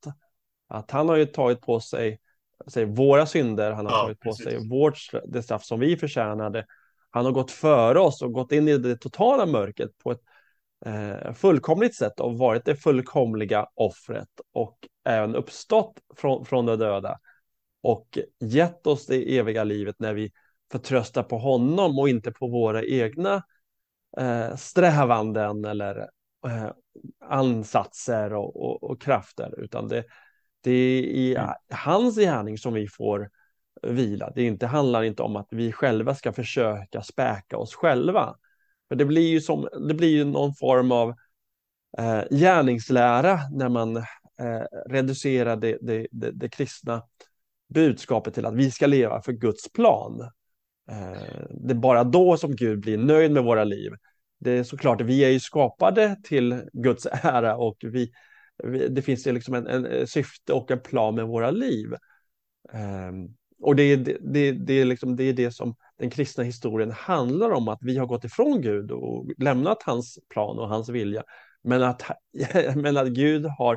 Att 0.67 0.91
han 0.91 1.09
har 1.09 1.15
ju 1.15 1.25
tagit 1.25 1.61
på 1.61 1.79
sig 1.79 2.19
säg, 2.67 2.85
våra 2.85 3.25
synder, 3.25 3.71
han 3.71 3.85
har 3.85 3.93
ja, 3.93 4.01
tagit 4.01 4.19
på 4.19 4.29
precis. 4.29 4.45
sig 4.45 4.69
vårt, 4.69 4.97
det 5.27 5.43
straff 5.43 5.63
som 5.63 5.79
vi 5.79 5.97
förtjänade. 5.97 6.65
Han 7.09 7.25
har 7.25 7.31
gått 7.31 7.51
före 7.51 7.99
oss 7.99 8.21
och 8.21 8.31
gått 8.31 8.51
in 8.51 8.67
i 8.67 8.77
det 8.77 8.97
totala 8.97 9.45
mörkret 9.45 9.97
på 9.97 10.11
ett 10.11 10.21
eh, 10.85 11.33
fullkomligt 11.33 11.95
sätt 11.95 12.19
och 12.19 12.37
varit 12.37 12.65
det 12.65 12.75
fullkomliga 12.75 13.67
offret 13.73 14.29
och 14.53 14.77
även 15.05 15.35
uppstått 15.35 15.99
från, 16.15 16.45
från 16.45 16.65
de 16.65 16.79
döda 16.79 17.19
och 17.83 18.19
gett 18.39 18.87
oss 18.87 19.05
det 19.05 19.37
eviga 19.37 19.63
livet 19.63 19.95
när 19.99 20.13
vi 20.13 20.31
förtröstar 20.71 21.23
på 21.23 21.37
honom 21.37 21.99
och 21.99 22.09
inte 22.09 22.31
på 22.31 22.47
våra 22.47 22.83
egna 22.83 23.43
eh, 24.17 24.55
strävanden 24.55 25.65
eller 25.65 26.09
eh, 26.47 26.71
ansatser 27.25 28.33
och, 28.33 28.55
och, 28.55 28.83
och, 28.83 29.01
krafter, 29.01 29.59
utan 29.59 29.87
det, 29.87 30.03
det 30.61 30.71
är 30.71 31.03
i 31.03 31.35
mm. 31.35 31.49
hans 31.69 32.15
gärning 32.17 32.57
som 32.57 32.73
vi 32.73 32.87
får 32.87 33.29
vila. 33.81 34.31
Det 34.35 34.43
inte, 34.43 34.67
handlar 34.67 35.03
inte 35.03 35.23
om 35.23 35.35
att 35.35 35.47
vi 35.51 35.71
själva 35.71 36.15
ska 36.15 36.33
försöka 36.33 37.01
späka 37.01 37.57
oss 37.57 37.75
själva. 37.75 38.35
Det 38.97 39.05
blir 39.05 39.27
ju, 39.27 39.41
som, 39.41 39.67
det 39.87 39.93
blir 39.93 40.09
ju 40.09 40.25
någon 40.25 40.55
form 40.55 40.91
av 40.91 41.13
eh, 41.97 42.23
gärningslära 42.31 43.39
när 43.51 43.69
man 43.69 43.97
eh, 43.97 44.63
reducerar 44.89 45.55
det, 45.55 45.77
det, 45.81 46.07
det, 46.11 46.31
det, 46.31 46.49
kristna 46.49 47.03
budskapet 47.73 48.33
till 48.33 48.45
att 48.45 48.55
vi 48.55 48.71
ska 48.71 48.87
leva 48.87 49.21
för 49.21 49.31
Guds 49.31 49.71
plan. 49.71 50.21
Eh, 50.91 51.45
det 51.49 51.73
är 51.73 51.75
bara 51.75 52.03
då 52.03 52.37
som 52.37 52.55
Gud 52.55 52.79
blir 52.79 52.97
nöjd 52.97 53.31
med 53.31 53.43
våra 53.43 53.63
liv. 53.63 53.91
Det 54.39 54.51
är 54.51 54.63
såklart, 54.63 55.01
vi 55.01 55.23
är 55.23 55.29
ju 55.29 55.39
skapade 55.39 56.15
till 56.23 56.61
Guds 56.73 57.07
ära 57.11 57.57
och 57.57 57.77
vi, 57.81 58.11
vi 58.63 58.87
det 58.87 59.01
finns 59.01 59.27
ju 59.27 59.31
liksom 59.31 59.53
en, 59.53 59.67
en, 59.67 60.07
syfte 60.07 60.53
och 60.53 60.71
en 60.71 60.79
plan 60.79 61.15
med 61.15 61.27
våra 61.27 61.51
liv. 61.51 61.93
Eh, 62.73 63.11
och 63.61 63.75
det 63.75 63.83
är 63.83 63.97
det, 63.97 64.17
det, 64.21 64.51
det, 64.51 64.73
är 64.73 64.85
liksom, 64.85 65.15
det 65.15 65.23
är 65.23 65.33
det 65.33 65.51
som 65.51 65.75
den 65.99 66.09
kristna 66.09 66.43
historien 66.43 66.91
handlar 66.91 67.51
om, 67.51 67.67
att 67.67 67.79
vi 67.81 67.97
har 67.97 68.05
gått 68.05 68.23
ifrån 68.23 68.61
Gud 68.61 68.91
och 68.91 69.25
lämnat 69.37 69.83
hans 69.83 70.19
plan 70.29 70.59
och 70.59 70.67
hans 70.69 70.89
vilja. 70.89 71.23
Men 71.63 71.83
att, 71.83 72.03
men 72.75 72.97
att 72.97 73.07
Gud 73.07 73.45
har, 73.45 73.73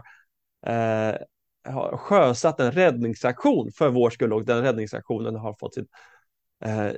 eh, 0.66 1.14
har 1.72 1.96
sjösatt 1.96 2.60
en 2.60 2.72
räddningsaktion 2.72 3.72
för 3.72 3.88
vår 3.88 4.10
skull 4.10 4.32
och 4.32 4.44
den 4.44 4.62
räddningsaktionen 4.62 5.36
har 5.36 5.54
fått 5.54 5.74
sitt 5.74 5.88
eh, 6.64 6.90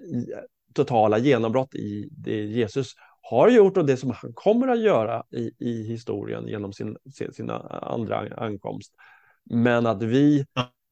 totala 0.74 1.18
genombrott 1.18 1.74
i 1.74 2.08
det 2.10 2.44
Jesus 2.44 2.94
har 3.22 3.48
gjort 3.48 3.76
och 3.76 3.86
det 3.86 3.96
som 3.96 4.10
han 4.10 4.32
kommer 4.34 4.68
att 4.68 4.80
göra 4.80 5.24
i, 5.30 5.50
i 5.58 5.82
historien 5.82 6.48
genom 6.48 6.72
sin, 6.72 6.96
sin 7.32 7.50
andra 7.50 8.34
ankomst. 8.36 8.92
Men 9.44 9.86
att 9.86 10.02
vi 10.02 10.46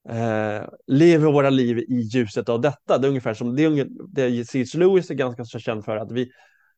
eh, 0.08 0.68
lever 0.86 1.32
våra 1.32 1.50
liv 1.50 1.78
i 1.78 2.00
ljuset 2.00 2.48
av 2.48 2.60
detta. 2.60 2.98
Det 2.98 3.06
är 3.06 3.08
ungefär 3.08 3.34
som 3.34 3.56
det, 3.56 3.86
det 4.08 4.48
C.S. 4.48 4.74
Lewis 4.74 5.10
är 5.10 5.14
ganska 5.14 5.44
så 5.44 5.58
känd 5.58 5.84
för 5.84 5.96
att 5.96 6.12
vi, 6.12 6.30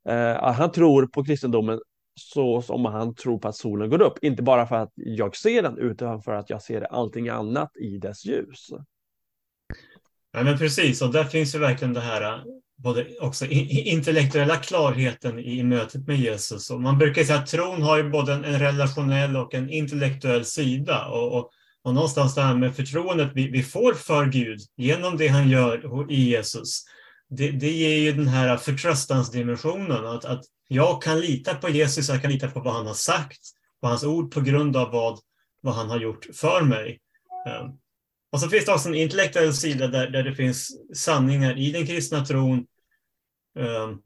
eh, 0.08 0.52
han 0.52 0.72
tror 0.72 1.06
på 1.06 1.24
kristendomen 1.24 1.80
så 2.14 2.62
som 2.62 2.84
han 2.84 3.14
tror 3.14 3.38
på 3.38 3.48
att 3.48 3.56
solen 3.56 3.90
går 3.90 4.02
upp. 4.02 4.18
Inte 4.22 4.42
bara 4.42 4.66
för 4.66 4.76
att 4.76 4.92
jag 4.94 5.36
ser 5.36 5.62
den 5.62 5.78
utan 5.78 6.22
för 6.22 6.32
att 6.32 6.50
jag 6.50 6.62
ser 6.62 6.82
allting 6.82 7.28
annat 7.28 7.76
i 7.76 7.98
dess 7.98 8.24
ljus. 8.24 8.68
Ja, 10.32 10.42
men 10.42 10.58
precis, 10.58 11.02
och 11.02 11.12
där 11.12 11.24
finns 11.24 11.54
ju 11.54 11.58
verkligen 11.58 11.94
det 11.94 12.00
här 12.00 12.44
både 12.82 13.06
också 13.20 13.46
intellektuella 13.46 14.56
klarheten 14.56 15.38
i 15.38 15.62
mötet 15.62 16.06
med 16.06 16.16
Jesus. 16.16 16.70
Och 16.70 16.80
man 16.80 16.98
brukar 16.98 17.24
säga 17.24 17.38
att 17.38 17.46
tron 17.46 17.82
har 17.82 17.96
ju 17.96 18.10
både 18.10 18.32
en 18.32 18.58
relationell 18.58 19.36
och 19.36 19.54
en 19.54 19.70
intellektuell 19.70 20.44
sida. 20.44 21.06
Och, 21.06 21.38
och, 21.38 21.50
och 21.82 21.94
någonstans 21.94 22.34
det 22.34 22.42
här 22.42 22.54
med 22.54 22.76
förtroendet 22.76 23.30
vi, 23.34 23.50
vi, 23.50 23.62
får 23.62 23.94
för 23.94 24.26
Gud 24.26 24.60
genom 24.76 25.16
det 25.16 25.28
han 25.28 25.48
gör 25.48 26.12
i 26.12 26.30
Jesus. 26.30 26.84
Det, 27.28 27.50
det 27.50 27.70
ger 27.70 27.96
ju 27.96 28.12
den 28.12 28.28
här 28.28 28.56
förtröstansdimensionen. 28.56 30.06
Att, 30.06 30.24
att 30.24 30.44
jag 30.68 31.02
kan 31.02 31.20
lita 31.20 31.54
på 31.54 31.68
Jesus, 31.68 32.08
jag 32.08 32.22
kan 32.22 32.30
lita 32.30 32.50
på 32.50 32.60
vad 32.60 32.74
han 32.74 32.86
har 32.86 32.94
sagt, 32.94 33.40
på 33.80 33.88
hans 33.88 34.04
ord 34.04 34.34
på 34.34 34.40
grund 34.40 34.76
av 34.76 34.90
vad, 34.90 35.18
vad 35.60 35.74
han 35.74 35.90
har 35.90 36.00
gjort 36.00 36.26
för 36.34 36.62
mig. 36.62 36.98
Ehm, 37.48 37.70
och 38.32 38.40
så 38.40 38.48
finns 38.48 38.64
det 38.64 38.72
också 38.72 38.88
en 38.88 38.94
intellektuell 38.94 39.54
sida 39.54 39.88
där, 39.88 40.10
där 40.10 40.22
det 40.22 40.34
finns 40.34 40.68
sanningar 40.94 41.58
i 41.58 41.72
den 41.72 41.86
kristna 41.86 42.24
tron 42.24 42.66
ehm, 43.58 43.98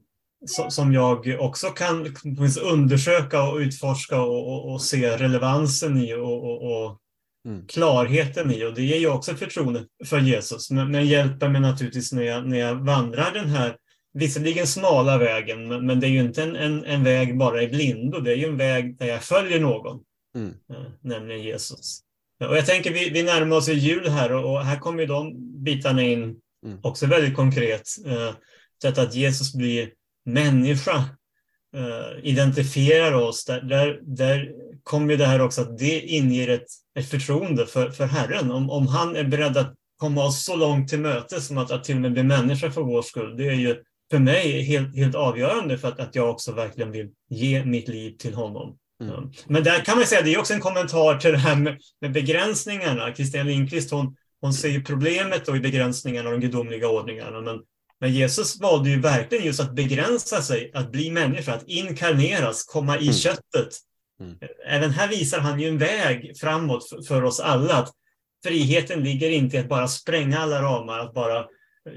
som 0.69 0.93
jag 0.93 1.27
också 1.39 1.67
kan 1.67 2.15
undersöka 2.63 3.43
och 3.43 3.57
utforska 3.57 4.21
och, 4.21 4.47
och, 4.47 4.73
och 4.73 4.81
se 4.81 5.17
relevansen 5.17 5.97
i 5.97 6.13
och, 6.13 6.63
och 6.63 7.01
mm. 7.45 7.67
klarheten 7.67 8.51
i. 8.51 8.65
Och 8.65 8.73
det 8.73 8.83
ger 8.83 8.97
ju 8.97 9.07
också 9.07 9.35
förtroende 9.35 9.85
för 10.05 10.19
Jesus. 10.19 10.71
Men, 10.71 10.91
men 10.91 11.07
hjälper 11.07 11.49
mig 11.49 11.61
naturligtvis 11.61 12.11
när 12.11 12.23
jag, 12.23 12.47
när 12.47 12.57
jag 12.57 12.75
vandrar 12.75 13.31
den 13.33 13.49
här 13.49 13.75
visserligen 14.13 14.67
smala 14.67 15.17
vägen, 15.17 15.67
men, 15.67 15.85
men 15.85 15.99
det 15.99 16.07
är 16.07 16.09
ju 16.09 16.19
inte 16.19 16.43
en, 16.43 16.55
en, 16.55 16.85
en, 16.85 17.03
väg 17.03 17.37
bara 17.37 17.63
i 17.63 17.67
blindo. 17.67 18.19
Det 18.19 18.31
är 18.31 18.35
ju 18.35 18.45
en 18.45 18.57
väg 18.57 18.97
där 18.97 19.05
jag 19.05 19.23
följer 19.23 19.59
någon, 19.59 19.99
mm. 20.35 20.49
eh, 20.49 20.91
nämligen 21.01 21.43
Jesus. 21.43 22.01
Och 22.39 22.57
jag 22.57 22.65
tänker 22.65 22.93
vi, 22.93 23.09
vi 23.09 23.23
närmar 23.23 23.57
oss 23.57 23.67
jul 23.67 24.09
här 24.09 24.31
och, 24.31 24.53
och 24.53 24.65
här 24.65 24.79
kommer 24.79 24.99
ju 24.99 25.05
de 25.05 25.33
bitarna 25.63 26.01
in 26.01 26.23
mm. 26.65 26.79
också 26.83 27.05
väldigt 27.05 27.35
konkret. 27.35 27.87
Eh, 28.05 28.31
detta 28.81 29.01
att 29.01 29.15
Jesus 29.15 29.53
blir 29.53 29.89
människa, 30.25 30.95
eh, 31.75 32.23
identifierar 32.23 33.13
oss. 33.13 33.45
Där, 33.45 33.61
där, 33.61 33.99
där 34.03 34.51
kommer 34.85 35.11
ju 35.11 35.17
det 35.17 35.25
här 35.25 35.41
också 35.41 35.61
att 35.61 35.77
det 35.77 36.01
inger 36.01 36.47
ett, 36.47 36.67
ett 36.99 37.09
förtroende 37.09 37.65
för, 37.65 37.89
för 37.89 38.05
Herren. 38.05 38.51
Om, 38.51 38.69
om 38.69 38.87
han 38.87 39.15
är 39.15 39.23
beredd 39.23 39.57
att 39.57 39.73
komma 39.97 40.25
oss 40.25 40.45
så 40.45 40.55
långt 40.55 40.89
till 40.89 40.99
möte 40.99 41.41
som 41.41 41.57
att, 41.57 41.71
att 41.71 41.83
till 41.83 41.95
och 41.95 42.01
med 42.01 42.13
bli 42.13 42.23
människa 42.23 42.71
för 42.71 42.81
vår 42.81 43.01
skull, 43.01 43.37
det 43.37 43.47
är 43.47 43.53
ju 43.53 43.75
för 44.11 44.19
mig 44.19 44.61
helt, 44.61 44.95
helt 44.95 45.15
avgörande 45.15 45.77
för 45.77 45.87
att, 45.87 45.99
att 45.99 46.15
jag 46.15 46.29
också 46.29 46.51
verkligen 46.51 46.91
vill 46.91 47.09
ge 47.29 47.65
mitt 47.65 47.87
liv 47.87 48.15
till 48.17 48.33
honom. 48.33 48.77
Mm. 49.03 49.31
Men 49.47 49.63
där 49.63 49.85
kan 49.85 49.97
man 49.97 50.07
säga, 50.07 50.21
det 50.21 50.33
är 50.33 50.39
också 50.39 50.53
en 50.53 50.59
kommentar 50.59 51.17
till 51.17 51.31
det 51.31 51.37
här 51.37 51.55
med, 51.55 51.77
med 52.01 52.11
begränsningarna. 52.11 53.11
Kristina 53.11 53.43
Lindqvist 53.43 53.91
hon, 53.91 54.15
hon 54.41 54.53
ser 54.53 54.69
ju 54.69 54.83
problemet 54.83 55.45
då 55.45 55.55
i 55.55 55.59
begränsningarna 55.59 56.29
och 56.29 56.39
de 56.39 56.47
gudomliga 56.47 56.89
ordningarna. 56.89 57.41
Men, 57.41 57.59
men 57.99 58.13
Jesus 58.13 58.61
valde 58.61 58.89
ju 58.89 58.99
verkligen 58.99 59.45
just 59.45 59.59
att 59.59 59.75
begränsa 59.75 60.41
sig, 60.41 60.71
att 60.73 60.91
bli 60.91 61.11
människa, 61.11 61.53
att 61.53 61.67
inkarneras, 61.67 62.63
komma 62.63 62.97
i 62.97 63.03
mm. 63.03 63.13
köttet. 63.13 63.79
Mm. 64.19 64.37
Även 64.67 64.91
här 64.91 65.07
visar 65.07 65.39
han 65.39 65.59
ju 65.59 65.67
en 65.67 65.77
väg 65.77 66.37
framåt 66.37 66.89
för, 66.89 67.01
för 67.01 67.23
oss 67.23 67.39
alla. 67.39 67.73
Att 67.73 67.93
friheten 68.45 69.03
ligger 69.03 69.29
inte 69.29 69.57
i 69.57 69.59
att 69.59 69.69
bara 69.69 69.87
spränga 69.87 70.39
alla 70.39 70.61
ramar, 70.61 70.99
att 70.99 71.13
bara 71.13 71.45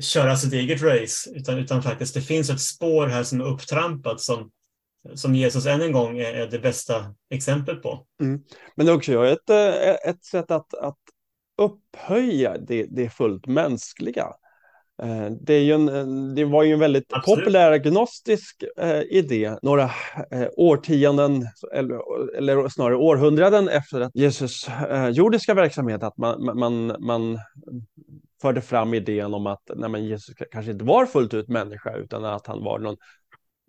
köra 0.01 0.37
sitt 0.37 0.53
eget 0.53 0.83
race, 0.83 1.31
utan, 1.35 1.59
utan 1.59 1.83
faktiskt 1.83 2.15
det 2.15 2.21
finns 2.21 2.51
ett 2.51 2.61
spår 2.61 3.07
här 3.07 3.23
som 3.23 3.41
är 3.41 3.45
upptrampat 3.45 4.21
som, 4.21 4.51
som 5.15 5.35
Jesus 5.35 5.67
än 5.67 5.83
en 5.83 5.93
gång 5.93 6.19
är 6.19 6.47
det 6.47 6.59
bästa 6.59 7.15
exemplet 7.31 7.83
på. 7.83 8.07
Mm. 8.23 8.41
Men 8.75 8.87
det 8.87 8.93
är 8.93 8.97
också 8.97 9.27
ett, 9.27 9.51
eh, 9.51 10.11
ett 10.11 10.25
sätt 10.25 10.51
att, 10.51 10.75
att 10.75 10.99
upphöja 11.59 12.59
det, 12.59 12.87
det 12.91 13.11
fullt 13.11 13.47
mänskliga. 13.47 14.27
Eh, 15.03 15.31
det, 15.41 15.55
är 15.55 15.61
ju 15.61 15.73
en, 15.73 16.35
det 16.35 16.45
var 16.45 16.63
ju 16.63 16.73
en 16.73 16.79
väldigt 16.79 17.13
Absolut. 17.13 17.39
populär 17.39 17.73
agnostisk 17.73 18.65
eh, 18.79 19.03
idé 19.03 19.57
några 19.63 19.85
eh, 20.31 20.49
årtionden, 20.57 21.47
eller, 21.73 22.01
eller 22.37 22.69
snarare 22.69 22.97
århundraden 22.97 23.69
efter 23.69 24.01
att 24.01 24.11
Jesus 24.15 24.69
eh, 24.69 25.09
jordiska 25.09 25.55
verksamhet, 25.55 26.03
att 26.03 26.17
man, 26.17 26.59
man, 26.59 26.97
man 26.99 27.39
förde 28.43 28.61
fram 28.61 28.95
idén 28.95 29.35
om 29.35 29.47
att 29.47 29.71
nej, 29.77 29.91
men 29.91 30.05
Jesus 30.05 30.35
kanske 30.51 30.73
inte 30.73 30.85
var 30.85 31.07
fullt 31.07 31.35
ut 31.35 31.49
människa 31.49 31.97
utan 31.97 32.25
att 32.25 32.47
han 32.47 32.65
var 32.65 32.79
någon 32.79 32.97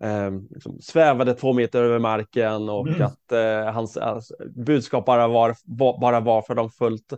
eh, 0.04 0.30
liksom 0.50 0.78
svävade 0.80 1.34
två 1.34 1.52
meter 1.52 1.82
över 1.82 1.98
marken 1.98 2.68
och 2.68 2.88
mm. 2.88 3.02
att 3.02 3.32
eh, 3.32 3.72
hans 3.72 3.96
alltså, 3.96 4.34
budskap 4.56 5.06
bara 5.06 5.28
var, 5.28 5.54
bara 6.00 6.20
var 6.20 6.42
för 6.42 6.54
de 6.54 6.70
fullt 6.70 7.12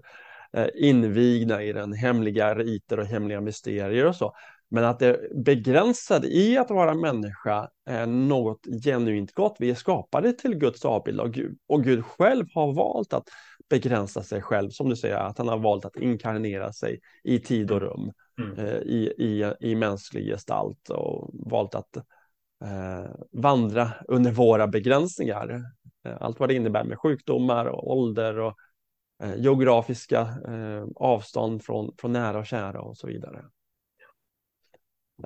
eh, 0.57 0.67
invigna 0.75 1.63
i 1.63 1.73
den 1.73 1.93
hemliga 1.93 2.55
riter 2.55 2.99
och 2.99 3.07
hemliga 3.07 3.41
mysterier 3.41 4.07
och 4.07 4.17
så. 4.17 4.35
Men 4.71 4.85
att 4.85 4.99
det 4.99 5.21
begränsade 5.45 6.29
i 6.29 6.59
att 6.59 6.71
vara 6.71 6.95
människa 6.95 7.69
är 7.87 8.07
något 8.07 8.61
genuint 8.85 9.33
gott. 9.33 9.57
Vi 9.59 9.71
är 9.71 9.75
skapade 9.75 10.33
till 10.33 10.55
Guds 10.55 10.85
avbild 10.85 11.21
och 11.21 11.33
Gud, 11.33 11.59
och 11.67 11.85
Gud 11.85 12.05
själv 12.05 12.47
har 12.55 12.73
valt 12.73 13.13
att 13.13 13.29
begränsa 13.71 14.23
sig 14.23 14.43
själv, 14.43 14.71
som 14.71 14.89
du 14.89 14.97
säger, 14.97 15.17
att 15.17 15.39
han 15.39 15.49
har 15.49 15.59
valt 15.59 15.85
att 15.85 15.97
inkarnera 15.97 16.73
sig 16.73 17.01
i 17.25 17.39
tid 17.39 17.71
och 17.71 17.81
rum, 17.81 18.13
mm. 18.39 18.59
eh, 18.59 18.77
i, 18.77 19.13
i, 19.19 19.55
i 19.61 19.75
mänsklig 19.75 20.27
gestalt 20.27 20.91
och 20.91 21.31
valt 21.33 21.75
att 21.75 21.97
eh, 22.65 23.11
vandra 23.33 23.91
under 24.09 24.31
våra 24.31 24.67
begränsningar. 24.67 25.63
Eh, 26.07 26.17
allt 26.21 26.41
vad 26.41 26.49
det 26.49 26.55
innebär 26.55 26.85
med 26.85 26.99
sjukdomar 26.99 27.67
och 27.67 27.97
ålder 27.97 28.39
och 28.39 28.57
eh, 29.23 29.37
geografiska 29.37 30.21
eh, 30.21 30.85
avstånd 30.97 31.63
från, 31.63 31.95
från 31.99 32.13
nära 32.13 32.39
och 32.39 32.47
kära 32.47 32.81
och 32.81 32.97
så 32.97 33.07
vidare. 33.07 33.45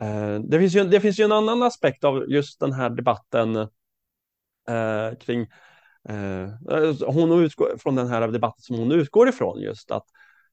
Eh, 0.00 0.40
det 0.40 0.58
finns, 0.58 0.76
ju, 0.76 0.84
det 0.84 1.00
finns 1.00 1.20
ju 1.20 1.24
en 1.24 1.32
annan 1.32 1.62
aspekt 1.62 2.04
av 2.04 2.24
just 2.28 2.60
den 2.60 2.72
här 2.72 2.90
debatten 2.90 3.56
eh, 4.68 5.18
kring 5.20 5.40
eh, 6.08 6.48
hon 7.06 7.44
utgår 7.44 7.76
från 7.78 7.94
den 7.94 8.08
här 8.08 8.28
debatten 8.28 8.62
som 8.62 8.78
hon 8.78 8.92
utgår 8.92 9.28
ifrån 9.28 9.60
just 9.60 9.90
att, 9.90 10.06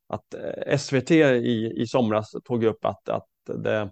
att 0.07 0.33
eh, 0.33 0.77
SVT 0.77 1.11
i, 1.11 1.73
i 1.75 1.87
somras 1.87 2.31
tog 2.43 2.63
upp 2.63 2.85
att, 2.85 3.09
att 3.09 3.27
det 3.45 3.89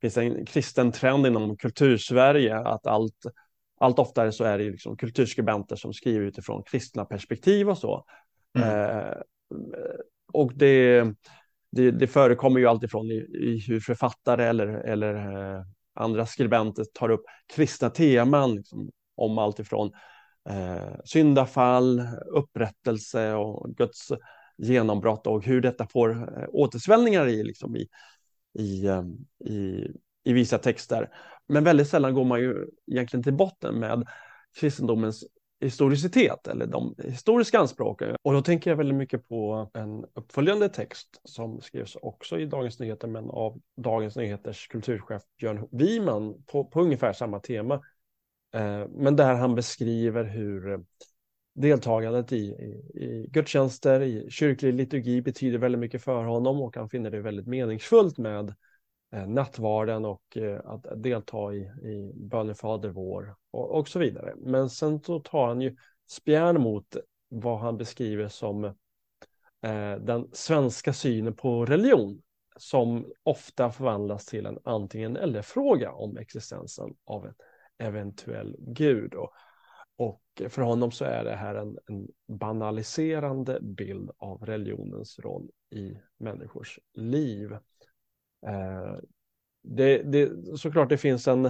finns 0.00 0.16
en 0.16 0.46
kristen 0.46 0.92
trend 0.92 1.26
inom 1.26 1.56
kultursverige 1.56 2.58
att 2.58 2.86
allt, 2.86 3.26
allt 3.80 3.98
oftare 3.98 4.32
så 4.32 4.44
är 4.44 4.58
det 4.58 4.70
liksom 4.70 4.96
kulturskribenter 4.96 5.76
som 5.76 5.94
skriver 5.94 6.26
utifrån 6.26 6.62
kristna 6.62 7.04
perspektiv 7.04 7.70
och 7.70 7.78
så. 7.78 8.04
Mm. 8.54 8.68
Eh, 8.68 9.14
och 10.32 10.52
det 10.54 11.04
det, 11.70 11.90
det 11.90 12.06
förekommer 12.06 12.60
ju 12.60 12.66
alltifrån 12.66 13.10
i, 13.10 13.14
i 13.34 13.64
hur 13.68 13.80
författare 13.80 14.44
eller, 14.44 14.66
eller 14.66 15.14
eh, 15.14 15.62
andra 15.94 16.26
skribenter 16.26 16.84
tar 16.94 17.08
upp 17.10 17.24
kristna 17.54 17.90
teman 17.90 18.54
liksom, 18.54 18.90
om 19.16 19.38
alltifrån 19.38 19.92
eh, 20.48 20.94
syndafall, 21.04 22.02
upprättelse 22.26 23.32
och 23.34 23.76
Guds 23.76 24.12
genombrott 24.56 25.26
och 25.26 25.44
hur 25.44 25.60
detta 25.60 25.86
får 25.86 26.10
eh, 26.10 26.48
återsvällningar 26.48 27.26
i, 27.26 27.42
liksom, 27.42 27.76
i, 27.76 27.88
i, 28.58 28.86
eh, 28.86 29.04
i, 29.44 29.86
i 30.24 30.32
vissa 30.32 30.58
texter. 30.58 31.10
Men 31.48 31.64
väldigt 31.64 31.88
sällan 31.88 32.14
går 32.14 32.24
man 32.24 32.40
ju 32.40 32.66
egentligen 32.90 33.24
till 33.24 33.34
botten 33.34 33.74
med 33.74 34.08
kristendomens 34.60 35.24
historicitet 35.60 36.46
eller 36.46 36.66
de 36.66 36.94
historiska 37.04 37.58
anspråken. 37.58 38.16
Och 38.22 38.32
då 38.32 38.42
tänker 38.42 38.70
jag 38.70 38.76
väldigt 38.76 38.96
mycket 38.96 39.28
på 39.28 39.70
en 39.74 40.04
uppföljande 40.14 40.68
text 40.68 41.20
som 41.24 41.60
skrevs 41.60 41.96
också 41.96 42.38
i 42.38 42.46
Dagens 42.46 42.78
Nyheter 42.78 43.08
men 43.08 43.30
av 43.30 43.60
Dagens 43.76 44.16
Nyheters 44.16 44.68
kulturchef 44.68 45.22
Björn 45.40 45.68
Wiman 45.70 46.42
på, 46.46 46.64
på 46.64 46.80
ungefär 46.80 47.12
samma 47.12 47.40
tema. 47.40 47.74
Eh, 48.54 48.88
men 48.88 49.16
där 49.16 49.34
han 49.34 49.54
beskriver 49.54 50.24
hur 50.24 50.72
eh, 50.72 50.78
deltagandet 51.54 52.32
i, 52.32 52.36
i, 52.36 53.00
i 53.04 53.28
gudstjänster, 53.30 54.00
i 54.00 54.30
kyrklig 54.30 54.74
liturgi 54.74 55.22
betyder 55.22 55.58
väldigt 55.58 55.78
mycket 55.78 56.04
för 56.04 56.24
honom 56.24 56.60
och 56.60 56.76
han 56.76 56.88
finner 56.88 57.10
det 57.10 57.20
väldigt 57.20 57.46
meningsfullt 57.46 58.18
med 58.18 58.48
Eh, 58.48 58.54
Eh, 59.10 59.26
nattvarden 59.26 60.04
och 60.04 60.36
eh, 60.36 60.60
att 60.64 61.02
delta 61.02 61.54
i, 61.54 61.60
i 61.82 62.12
bönefader 62.14 62.88
vår 62.88 63.36
och, 63.50 63.78
och 63.78 63.88
så 63.88 63.98
vidare. 63.98 64.34
Men 64.36 64.70
sen 64.70 65.00
så 65.00 65.20
tar 65.20 65.46
han 65.46 65.60
ju 65.60 65.76
spjärn 66.06 66.60
mot 66.60 66.96
vad 67.28 67.58
han 67.58 67.76
beskriver 67.76 68.28
som 68.28 68.64
eh, 68.64 69.94
den 70.00 70.28
svenska 70.32 70.92
synen 70.92 71.34
på 71.34 71.64
religion 71.64 72.22
som 72.56 73.12
ofta 73.22 73.70
förvandlas 73.70 74.26
till 74.26 74.46
en 74.46 74.58
antingen 74.64 75.16
eller 75.16 75.42
fråga 75.42 75.92
om 75.92 76.16
existensen 76.16 76.94
av 77.04 77.26
en 77.26 77.34
eventuell 77.78 78.56
gud. 78.58 79.14
Och, 79.14 79.32
och 79.96 80.22
för 80.48 80.62
honom 80.62 80.90
så 80.90 81.04
är 81.04 81.24
det 81.24 81.36
här 81.36 81.54
en, 81.54 81.78
en 81.86 82.08
banaliserande 82.38 83.58
bild 83.60 84.10
av 84.18 84.46
religionens 84.46 85.18
roll 85.18 85.50
i 85.70 85.98
människors 86.18 86.78
liv. 86.94 87.56
Eh, 88.46 88.96
det, 89.62 90.02
det, 90.02 90.30
såklart 90.58 90.88
det 90.88 90.98
finns 90.98 91.28
en 91.28 91.46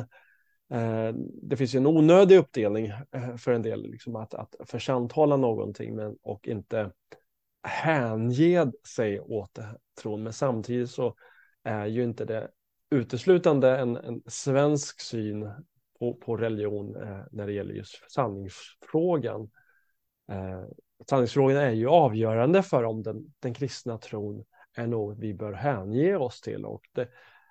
eh, 0.71 1.13
det 1.43 1.57
finns 1.57 1.75
en 1.75 1.87
onödig 1.87 2.37
uppdelning 2.37 2.87
eh, 2.87 3.37
för 3.37 3.53
en 3.53 3.63
del, 3.63 3.83
liksom 3.83 4.17
att, 4.17 4.35
att 4.35 4.55
försantala 4.65 5.37
någonting 5.37 5.97
men, 5.97 6.17
och 6.23 6.49
inte 6.49 6.93
hänge 7.63 8.73
sig 8.97 9.21
åt 9.21 9.59
tron. 10.03 10.23
Men 10.23 10.33
samtidigt 10.33 10.91
så 10.91 11.15
är 11.63 11.87
ju 11.87 12.05
inte 12.05 12.25
det 12.25 12.51
uteslutande 12.91 13.79
en, 13.79 13.97
en 13.97 14.23
svensk 14.27 15.01
syn 15.01 15.51
på, 15.99 16.15
på 16.15 16.37
religion 16.37 16.97
eh, 16.97 17.21
när 17.31 17.47
det 17.47 17.53
gäller 17.53 17.75
just 17.75 18.13
sanningsfrågan. 18.13 19.51
Eh, 20.31 20.65
sanningsfrågan 21.11 21.57
är 21.57 21.71
ju 21.71 21.89
avgörande 21.89 22.63
för 22.63 22.85
om 22.85 23.03
den, 23.03 23.35
den 23.39 23.55
kristna 23.55 23.99
tron 23.99 24.45
är 24.79 24.87
något 24.87 25.19
vi 25.19 25.35
bör 25.35 25.53
hänge 25.53 26.17
oss 26.17 26.41
till. 26.41 26.65
Och 26.65 26.83
det 26.93 27.09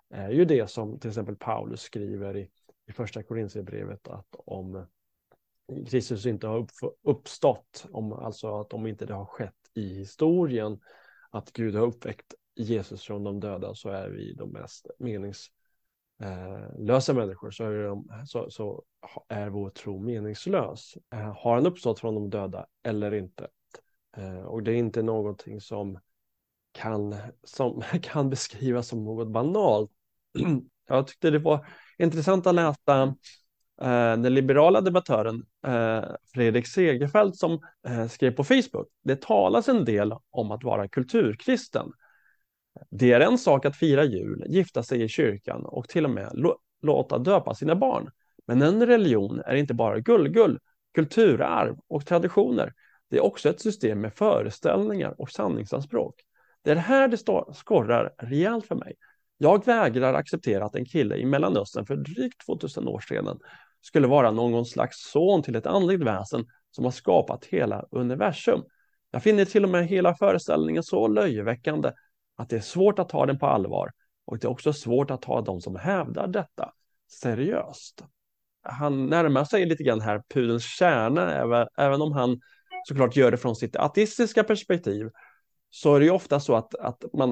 är 0.10 0.30
ju 0.30 0.46
det 0.46 0.68
som 0.68 1.00
till 1.00 1.10
exempel 1.10 1.36
Paulus 1.36 1.82
skriver 1.82 2.38
i, 2.38 2.50
i 2.88 2.92
första 2.92 3.24
Korinthierbrevet 3.24 4.08
att 4.08 4.36
om 4.46 4.88
Kristus 5.88 6.26
inte 6.26 6.48
har 6.48 6.68
uppstått, 7.04 7.86
om, 7.92 8.13
alltså 8.13 8.60
att 8.60 8.74
om 8.74 8.88
inte 8.88 9.06
det 9.06 9.13
har 9.13 9.26
skett 9.26 9.54
i 9.74 9.94
historien, 9.94 10.80
att 11.30 11.52
Gud 11.52 11.76
har 11.76 11.86
uppväckt 11.86 12.34
Jesus 12.56 13.04
från 13.04 13.24
de 13.24 13.40
döda 13.40 13.76
så 13.76 13.90
är 13.90 14.10
vi 14.10 14.34
de 14.34 14.52
mest 14.52 14.88
meningslösa 15.00 15.52
eh, 17.12 17.16
människor 17.16 17.52
så 17.52 17.63
är, 17.63 17.84
de, 17.84 18.24
så, 18.26 18.50
så 18.50 18.84
är 19.28 19.50
vår 19.50 19.70
tro 19.70 20.00
meningslös. 20.00 20.98
Eh, 21.13 21.36
har 21.38 21.56
han 21.56 21.66
uppstått 21.66 22.00
från 22.00 22.16
de 22.16 22.30
döda 22.30 22.66
eller 22.84 23.13
inte? 23.13 23.48
Eh, 24.18 24.42
och 24.42 24.63
det 24.63 24.72
är 24.72 24.76
inte 24.76 25.02
någonting 25.02 25.62
som 25.62 26.00
kan, 26.78 27.16
som 27.44 27.82
kan 28.02 28.30
beskrivas 28.30 28.88
som 28.88 29.04
något 29.04 29.28
banalt. 29.28 29.92
Jag 30.88 31.08
tyckte 31.08 31.30
det 31.30 31.40
var 31.40 31.68
intressant 31.98 32.48
att 32.48 32.56
läsa 32.56 33.02
eh, 33.82 34.18
den 34.18 34.34
liberala 34.34 34.82
debattören 34.82 35.46
eh, 35.68 36.04
Fredrik 36.34 36.68
Segerfeldt 36.68 37.38
som 37.38 37.60
eh, 37.88 38.08
skrev 38.08 38.32
på 38.32 38.44
Facebook. 38.44 38.88
Det 39.04 39.22
talas 39.22 39.70
en 39.70 39.86
del 39.86 40.13
om 40.30 40.52
att 40.52 40.63
vara 40.63 40.88
kulturkristen. 40.88 41.92
Det 42.90 43.12
är 43.12 43.20
en 43.20 43.38
sak 43.38 43.66
att 43.66 43.78
fira 43.78 44.04
jul, 44.04 44.44
gifta 44.48 44.84
sig 44.84 45.04
i 45.04 45.08
kyrkan 45.08 45.66
och 45.66 45.90
till 45.90 46.06
och 46.06 46.12
med 46.12 46.56
låta 46.82 47.18
döpa 47.18 47.56
sina 47.56 47.76
barn. 47.76 48.10
Men 48.48 48.62
en 48.62 48.86
religion 48.86 49.42
är 49.46 49.56
inte 49.56 49.74
bara 49.74 50.00
gullgull, 50.00 50.60
kulturarv 50.96 51.78
och 51.88 52.06
traditioner. 52.06 52.74
Det 53.10 53.18
är 53.18 53.24
också 53.24 53.50
ett 53.50 53.62
system 53.62 54.02
med 54.02 54.13
föreställningar 54.13 55.22
och 55.22 55.30
sanningsanspråk. 55.30 56.27
Det 56.67 56.71
är 56.71 56.75
här 56.75 57.08
det 57.08 57.17
skorrar 57.53 58.13
rejält 58.17 58.65
för 58.65 58.75
mig. 58.75 58.93
Jag 59.38 59.65
vägrar 59.65 60.13
acceptera 60.13 60.65
att 60.65 60.75
en 60.75 60.86
kille 60.86 61.15
i 61.17 61.25
Mellanöstern 61.25 61.86
för 61.86 61.95
drygt 61.95 62.45
2000 62.45 62.88
år 62.88 62.99
sedan 62.99 63.39
skulle 63.82 64.08
vara 64.08 64.32
någon 64.32 64.65
slags 64.65 65.12
son 65.12 65.43
till 65.43 65.56
ett 65.56 65.65
andligt 65.65 66.03
väsen 66.03 66.45
som 66.71 66.84
har 66.84 66.91
skapat 66.91 67.45
hela 67.45 67.86
universum. 67.91 68.63
Jag 69.12 69.23
finner 69.23 69.45
till 69.45 69.63
och 69.63 69.69
med 69.69 69.88
hela 69.88 70.15
föreställningen 70.15 70.84
så 70.84 71.08
löjeväckande 71.08 71.91
att 72.38 72.49
det 72.49 72.56
är 72.56 72.62
svårt 72.62 72.99
att 72.99 73.10
ta 73.10 73.25
den 73.25 73.39
på 73.39 73.45
allvar 73.45 73.91
och 74.25 74.38
det 74.38 74.47
är 74.47 74.51
också 74.51 74.73
svårt 74.73 75.12
att 75.12 75.21
ta 75.21 75.41
de 75.41 75.62
som 75.62 75.75
hävdar 75.75 76.27
detta 76.27 76.71
seriöst. 77.21 78.03
Han 78.63 79.06
närmar 79.06 79.43
sig 79.45 79.65
lite 79.65 79.84
grann 79.84 80.01
här 80.01 80.21
pudelns 80.34 80.63
kärna, 80.63 81.32
även 81.77 82.01
om 82.01 82.12
han 82.12 82.39
såklart 82.88 83.15
gör 83.15 83.32
det 83.32 83.38
från 83.38 83.56
sitt 83.56 83.75
ateistiska 83.75 84.43
perspektiv 84.43 85.10
så 85.69 85.95
är 85.95 85.99
det 85.99 86.06
ju 86.06 86.12
ofta 86.12 86.39
så 86.39 86.56
att, 86.56 86.75
att 86.75 87.03
man 87.13 87.30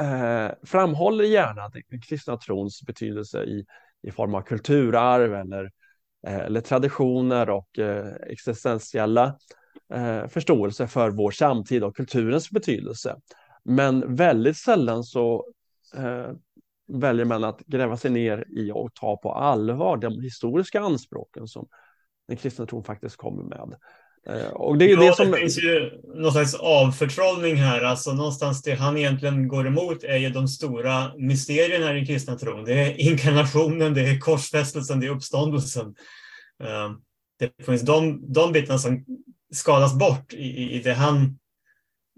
eh, 0.00 0.50
framhåller 0.62 1.24
gärna 1.24 1.68
den 1.68 2.00
kristna 2.00 2.36
trons 2.36 2.82
betydelse 2.82 3.44
i, 3.44 3.66
i 4.02 4.10
form 4.10 4.34
av 4.34 4.42
kulturarv 4.42 5.34
eller, 5.34 5.70
eh, 6.26 6.38
eller 6.38 6.60
traditioner 6.60 7.50
och 7.50 7.78
eh, 7.78 8.14
existentiella 8.30 9.38
eh, 9.92 10.26
förståelse 10.26 10.86
för 10.86 11.10
vår 11.10 11.30
samtid 11.30 11.84
och 11.84 11.96
kulturens 11.96 12.50
betydelse. 12.50 13.16
Men 13.64 14.16
väldigt 14.16 14.56
sällan 14.56 15.04
så 15.04 15.46
eh, 15.96 16.30
väljer 16.88 17.24
man 17.24 17.44
att 17.44 17.60
gräva 17.60 17.96
sig 17.96 18.10
ner 18.10 18.44
i 18.48 18.72
och 18.72 18.94
ta 18.94 19.16
på 19.16 19.32
allvar 19.32 19.96
de 19.96 20.20
historiska 20.20 20.80
anspråken 20.80 21.46
som 21.46 21.68
den 22.28 22.36
kristna 22.36 22.66
tron 22.66 22.84
faktiskt 22.84 23.16
kommer 23.16 23.42
med. 23.42 23.76
Eh, 24.28 24.48
och 24.48 24.78
det 24.78 24.84
är 24.84 24.88
ja, 24.88 25.00
det 25.00 25.16
som... 25.16 25.30
Det 25.30 25.38
finns 25.38 25.58
ju 25.58 25.90
någon 26.14 26.32
slags 26.32 26.54
avförtrollning 26.54 27.56
här. 27.56 27.82
Alltså 27.82 28.12
någonstans 28.12 28.62
det 28.62 28.74
han 28.74 28.96
egentligen 28.96 29.48
går 29.48 29.66
emot 29.66 30.04
är 30.04 30.16
ju 30.16 30.30
de 30.30 30.48
stora 30.48 31.12
mysterierna 31.16 31.90
i 31.90 31.94
den 31.94 32.06
kristna 32.06 32.38
tron. 32.38 32.64
Det 32.64 32.72
är 32.72 33.00
inkarnationen, 33.00 33.94
det 33.94 34.00
är 34.00 34.18
korsfästelsen, 34.18 35.00
det 35.00 35.06
är 35.06 35.10
uppståndelsen. 35.10 35.94
Eh, 36.62 36.90
det 37.38 37.64
finns 37.64 37.82
de, 37.82 38.32
de 38.32 38.52
bitarna 38.52 38.78
som 38.78 39.04
skalas 39.52 39.94
bort 39.94 40.32
i, 40.32 40.72
i 40.72 40.82
det 40.82 40.94
han 40.94 41.38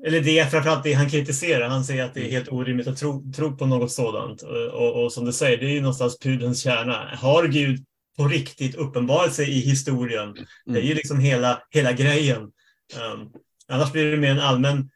eller 0.06 0.20
det 0.20 0.38
är 0.38 0.46
framförallt 0.46 0.84
det 0.84 0.92
han 0.92 1.10
kritiserar. 1.10 1.68
Han 1.68 1.84
säger 1.84 2.04
att 2.04 2.14
det 2.14 2.20
är 2.20 2.30
helt 2.30 2.52
orimligt 2.52 2.86
att 2.86 2.96
tro, 2.96 3.32
tro 3.32 3.56
på 3.56 3.66
något 3.66 3.92
sådant. 3.92 4.42
Och, 4.72 5.04
och 5.04 5.12
som 5.12 5.24
du 5.24 5.32
säger, 5.32 5.58
det 5.58 5.66
är 5.66 5.70
ju 5.70 5.80
någonstans 5.80 6.18
pudelns 6.18 6.62
kärna. 6.62 7.10
Har 7.16 7.46
Gud 7.46 7.84
på 8.18 8.28
riktigt 8.28 8.74
uppenbarat 8.74 9.34
sig 9.34 9.48
i 9.48 9.60
historien? 9.60 10.34
Det 10.66 10.78
är 10.78 10.82
ju 10.82 10.86
mm. 10.86 10.96
liksom 10.96 11.20
hela, 11.20 11.62
hela 11.70 11.92
grejen. 11.92 12.42
Um, 12.42 13.32
annars 13.68 13.92
blir 13.92 14.10
det 14.10 14.16
mer 14.16 14.30
en 14.30 14.40
allmän... 14.40 14.90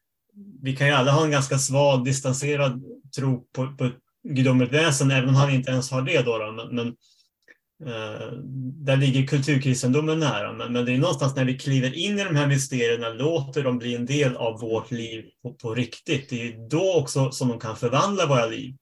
Vi 0.62 0.76
kan 0.76 0.86
ju 0.86 0.92
alla 0.92 1.12
ha 1.12 1.24
en 1.24 1.30
ganska 1.30 1.58
svag, 1.58 2.04
distanserad 2.04 2.82
tro 3.16 3.46
på, 3.52 3.76
på 3.78 3.84
ett 3.84 3.96
gudomligt 4.28 4.72
väsen, 4.72 5.10
även 5.10 5.28
om 5.28 5.34
han 5.34 5.50
inte 5.50 5.70
ens 5.70 5.90
har 5.90 6.02
det. 6.02 6.22
Då, 6.22 6.38
då. 6.38 6.52
Men, 6.52 6.76
men 6.76 6.96
Eh, 7.86 8.32
där 8.84 8.96
ligger 8.96 9.26
kulturkristendomen 9.26 10.18
nära, 10.18 10.52
men, 10.52 10.72
men 10.72 10.84
det 10.84 10.92
är 10.92 10.98
någonstans 10.98 11.36
när 11.36 11.44
vi 11.44 11.58
kliver 11.58 11.94
in 11.94 12.18
i 12.18 12.24
de 12.24 12.36
här 12.36 12.46
mysterierna, 12.46 13.08
låter 13.08 13.62
dem 13.64 13.78
bli 13.78 13.94
en 13.96 14.06
del 14.06 14.36
av 14.36 14.60
vårt 14.60 14.90
liv 14.90 15.24
på, 15.42 15.54
på 15.54 15.74
riktigt. 15.74 16.30
Det 16.30 16.48
är 16.48 16.68
då 16.68 16.94
också 16.94 17.30
som 17.30 17.48
de 17.48 17.58
kan 17.58 17.76
förvandla 17.76 18.26
våra 18.26 18.46
liv. 18.46 18.74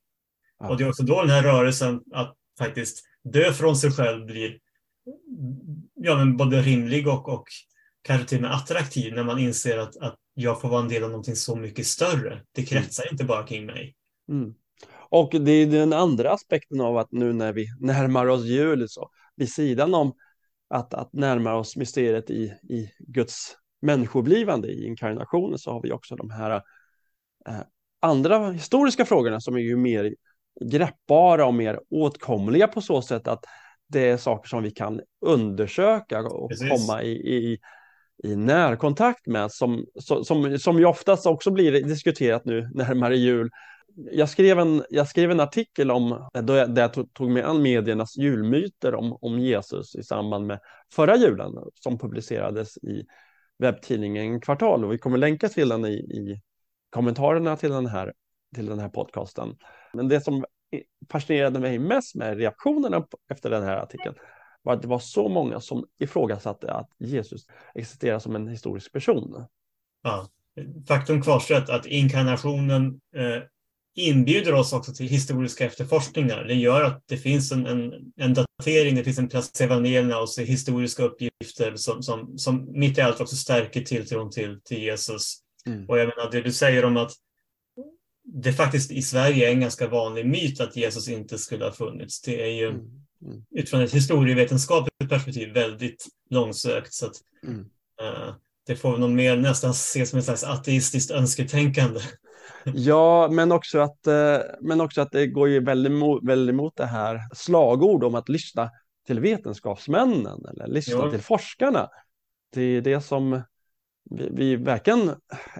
Ja. 0.59 0.69
Och 0.69 0.77
det 0.77 0.85
är 0.85 0.89
också 0.89 1.03
då 1.03 1.21
den 1.21 1.31
här 1.31 1.43
rörelsen 1.43 2.01
att 2.13 2.37
faktiskt 2.59 3.05
dö 3.25 3.53
från 3.53 3.77
sig 3.77 3.93
själv 3.93 4.27
blir 4.27 4.59
ja, 5.95 6.17
men 6.17 6.37
både 6.37 6.63
rimlig 6.63 7.09
och, 7.09 7.29
och 7.29 7.45
kanske 8.03 8.29
till 8.29 8.39
och 8.39 8.43
med 8.43 8.55
attraktiv 8.55 9.15
när 9.15 9.25
man 9.25 9.39
inser 9.39 9.79
att, 9.79 9.97
att 9.97 10.17
jag 10.35 10.61
får 10.61 10.69
vara 10.69 10.83
en 10.83 10.89
del 10.89 11.05
av 11.05 11.11
någonting 11.11 11.37
så 11.37 11.57
mycket 11.57 11.87
större. 11.87 12.43
Det 12.53 12.63
kretsar 12.63 13.03
mm. 13.03 13.15
inte 13.15 13.25
bara 13.25 13.47
kring 13.47 13.67
mig. 13.67 13.95
Mm. 14.29 14.55
Och 15.11 15.31
det 15.31 15.53
är 15.53 15.67
den 15.67 15.93
andra 15.93 16.33
aspekten 16.33 16.81
av 16.81 16.97
att 16.97 17.13
nu 17.13 17.33
när 17.33 17.53
vi 17.53 17.67
närmar 17.81 18.27
oss 18.27 18.45
jul, 18.45 18.89
så 18.89 19.11
vid 19.37 19.53
sidan 19.53 19.95
om 19.95 20.13
att, 20.69 20.95
att 20.95 21.13
närma 21.13 21.55
oss 21.55 21.77
mysteriet 21.77 22.31
i, 22.31 22.45
i 22.63 22.91
Guds 22.99 23.57
människoblivande, 23.83 24.69
i 24.69 24.87
inkarnationen, 24.87 25.59
så 25.59 25.73
har 25.73 25.83
vi 25.83 25.93
också 25.93 26.17
de 26.17 26.31
här 26.31 26.63
eh, 27.49 27.61
andra 28.01 28.51
historiska 28.51 29.05
frågorna 29.05 29.41
som 29.41 29.55
är 29.55 29.61
ju 29.61 29.77
mer 29.77 30.15
greppbara 30.65 31.47
och 31.47 31.55
mer 31.55 31.81
åtkomliga 31.91 32.69
på 32.69 32.81
så 32.81 33.03
sätt 33.03 33.29
att 33.29 33.45
det 33.89 34.09
är 34.09 34.17
saker 34.17 34.49
som 34.49 34.63
vi 34.63 34.71
kan 34.71 35.01
undersöka 35.27 36.21
och 36.21 36.49
Precis. 36.49 36.71
komma 36.71 37.03
i, 37.03 37.13
i, 37.13 37.59
i 38.25 38.37
närkontakt 38.37 39.27
med 39.27 39.53
som, 39.53 39.87
som, 40.25 40.59
som 40.59 40.79
ju 40.79 40.85
oftast 40.85 41.27
också 41.27 41.51
blir 41.51 41.85
diskuterat 41.85 42.45
nu 42.45 42.71
närmare 42.75 43.17
jul 43.17 43.51
jag 43.95 44.29
skrev 44.29 44.59
en, 44.59 44.85
jag 44.91 45.09
skrev 45.09 45.31
en 45.31 45.41
artikel 45.41 45.91
om, 45.91 46.29
då 46.43 46.55
jag, 46.55 46.75
där 46.75 46.83
jag 46.83 47.15
tog 47.15 47.31
med 47.31 47.45
an 47.45 47.63
mediernas 47.63 48.17
julmyter 48.17 48.95
om, 48.95 49.19
om 49.21 49.39
Jesus 49.39 49.95
i 49.95 50.03
samband 50.03 50.47
med 50.47 50.61
förra 50.93 51.17
julen 51.17 51.53
som 51.75 51.99
publicerades 51.99 52.77
i 52.77 53.07
webbtidningen 53.59 54.41
Kvartal 54.41 54.85
och 54.85 54.93
vi 54.93 54.99
kommer 54.99 55.19
länka 55.19 55.49
till 55.49 55.69
den 55.69 55.85
i, 55.85 55.95
i 55.95 56.41
kommentarerna 56.91 57.57
till 57.57 57.71
den, 57.71 57.87
här, 57.87 58.13
till 58.55 58.67
den 58.67 58.79
här 58.79 58.89
podcasten. 58.89 59.57
Men 59.93 60.09
det 60.09 60.21
som 60.21 60.45
fascinerade 61.11 61.61
mig 61.61 61.79
mest 61.79 62.15
med 62.15 62.37
reaktionerna 62.37 63.07
efter 63.31 63.51
den 63.51 63.63
här 63.63 63.77
artikeln 63.77 64.15
var 64.63 64.73
att 64.73 64.83
det 64.83 64.89
var 64.89 64.99
så 64.99 65.29
många 65.29 65.61
som 65.61 65.87
ifrågasatte 65.99 66.73
att 66.73 66.91
Jesus 66.99 67.47
existerar 67.75 68.19
som 68.19 68.37
en 68.37 68.49
historisk 68.49 68.93
person. 68.93 69.47
Ja, 70.03 70.29
faktum 70.89 71.23
kvarstår 71.23 71.71
att 71.71 71.87
inkarnationen 71.87 73.01
eh, 73.17 73.43
inbjuder 73.95 74.55
oss 74.55 74.73
också 74.73 74.93
till 74.93 75.09
historiska 75.09 75.65
efterforskningar. 75.65 76.45
Det 76.45 76.55
gör 76.55 76.85
att 76.85 77.03
det 77.07 77.17
finns 77.17 77.53
en, 77.53 77.67
en, 77.67 77.93
en 78.17 78.35
datering, 78.35 78.95
det 78.95 79.05
finns 79.05 79.19
en 79.19 79.29
plats 79.29 79.61
i 79.61 79.65
evangelierna 79.65 80.19
och 80.19 80.29
så 80.29 80.43
historiska 80.43 81.03
uppgifter 81.03 81.77
som, 81.77 82.03
som, 82.03 82.39
som 82.39 82.79
mitt 82.79 82.99
i 82.99 83.01
allt 83.01 83.21
också 83.21 83.37
stärker 83.37 83.81
tilltron 83.81 84.31
till, 84.31 84.61
till 84.65 84.83
Jesus. 84.83 85.37
Mm. 85.67 85.89
Och 85.89 85.99
jag 85.99 86.09
menar, 86.09 86.31
det 86.31 86.41
du 86.41 86.53
säger 86.53 86.85
om 86.85 86.97
att 86.97 87.13
det 88.33 88.53
faktiskt 88.53 88.91
i 88.91 89.03
Sverige 89.03 89.49
är 89.49 89.53
en 89.53 89.61
ganska 89.61 89.89
vanlig 89.89 90.27
myt 90.27 90.61
att 90.61 90.77
Jesus 90.77 91.09
inte 91.09 91.39
skulle 91.39 91.65
ha 91.65 91.73
funnits. 91.73 92.23
Det 92.23 92.43
är 92.43 92.55
ju 92.55 92.67
mm. 92.67 92.81
Mm. 93.23 93.45
utifrån 93.51 93.81
ett 93.81 93.95
historievetenskapligt 93.95 95.11
perspektiv 95.11 95.53
väldigt 95.53 96.07
långsökt. 96.31 96.95
Så 96.95 97.07
att, 97.07 97.13
mm. 97.47 97.61
uh, 98.03 98.35
det 98.67 98.77
får 98.77 98.99
nog 98.99 99.11
mer 99.11 99.37
nästan 99.37 99.71
ses 99.71 100.11
som 100.11 100.19
ett 100.19 100.25
slags 100.25 100.45
ateistiskt 100.45 101.11
önsketänkande. 101.11 102.01
Ja, 102.75 103.29
men 103.31 103.53
också 103.53 103.79
att, 103.79 104.07
eh, 104.07 104.39
men 104.61 104.81
också 104.81 105.01
att 105.01 105.13
det 105.13 105.27
går 105.27 105.49
ju 105.49 105.65
väldigt, 105.65 105.93
väldigt 106.23 106.55
mot 106.55 106.77
det 106.77 106.87
här 106.87 107.21
slagord 107.35 108.05
om 108.05 108.15
att 108.15 108.29
lyssna 108.29 108.71
till 109.07 109.21
vetenskapsmännen 109.21 110.47
eller 110.47 110.67
lyssna 110.67 111.01
jo. 111.05 111.11
till 111.11 111.21
forskarna. 111.21 111.89
Det 112.53 112.63
är 112.63 112.81
det 112.81 113.01
som 113.01 113.43
vi, 114.11 114.29
vi 114.33 114.57
verkligen 114.57 115.09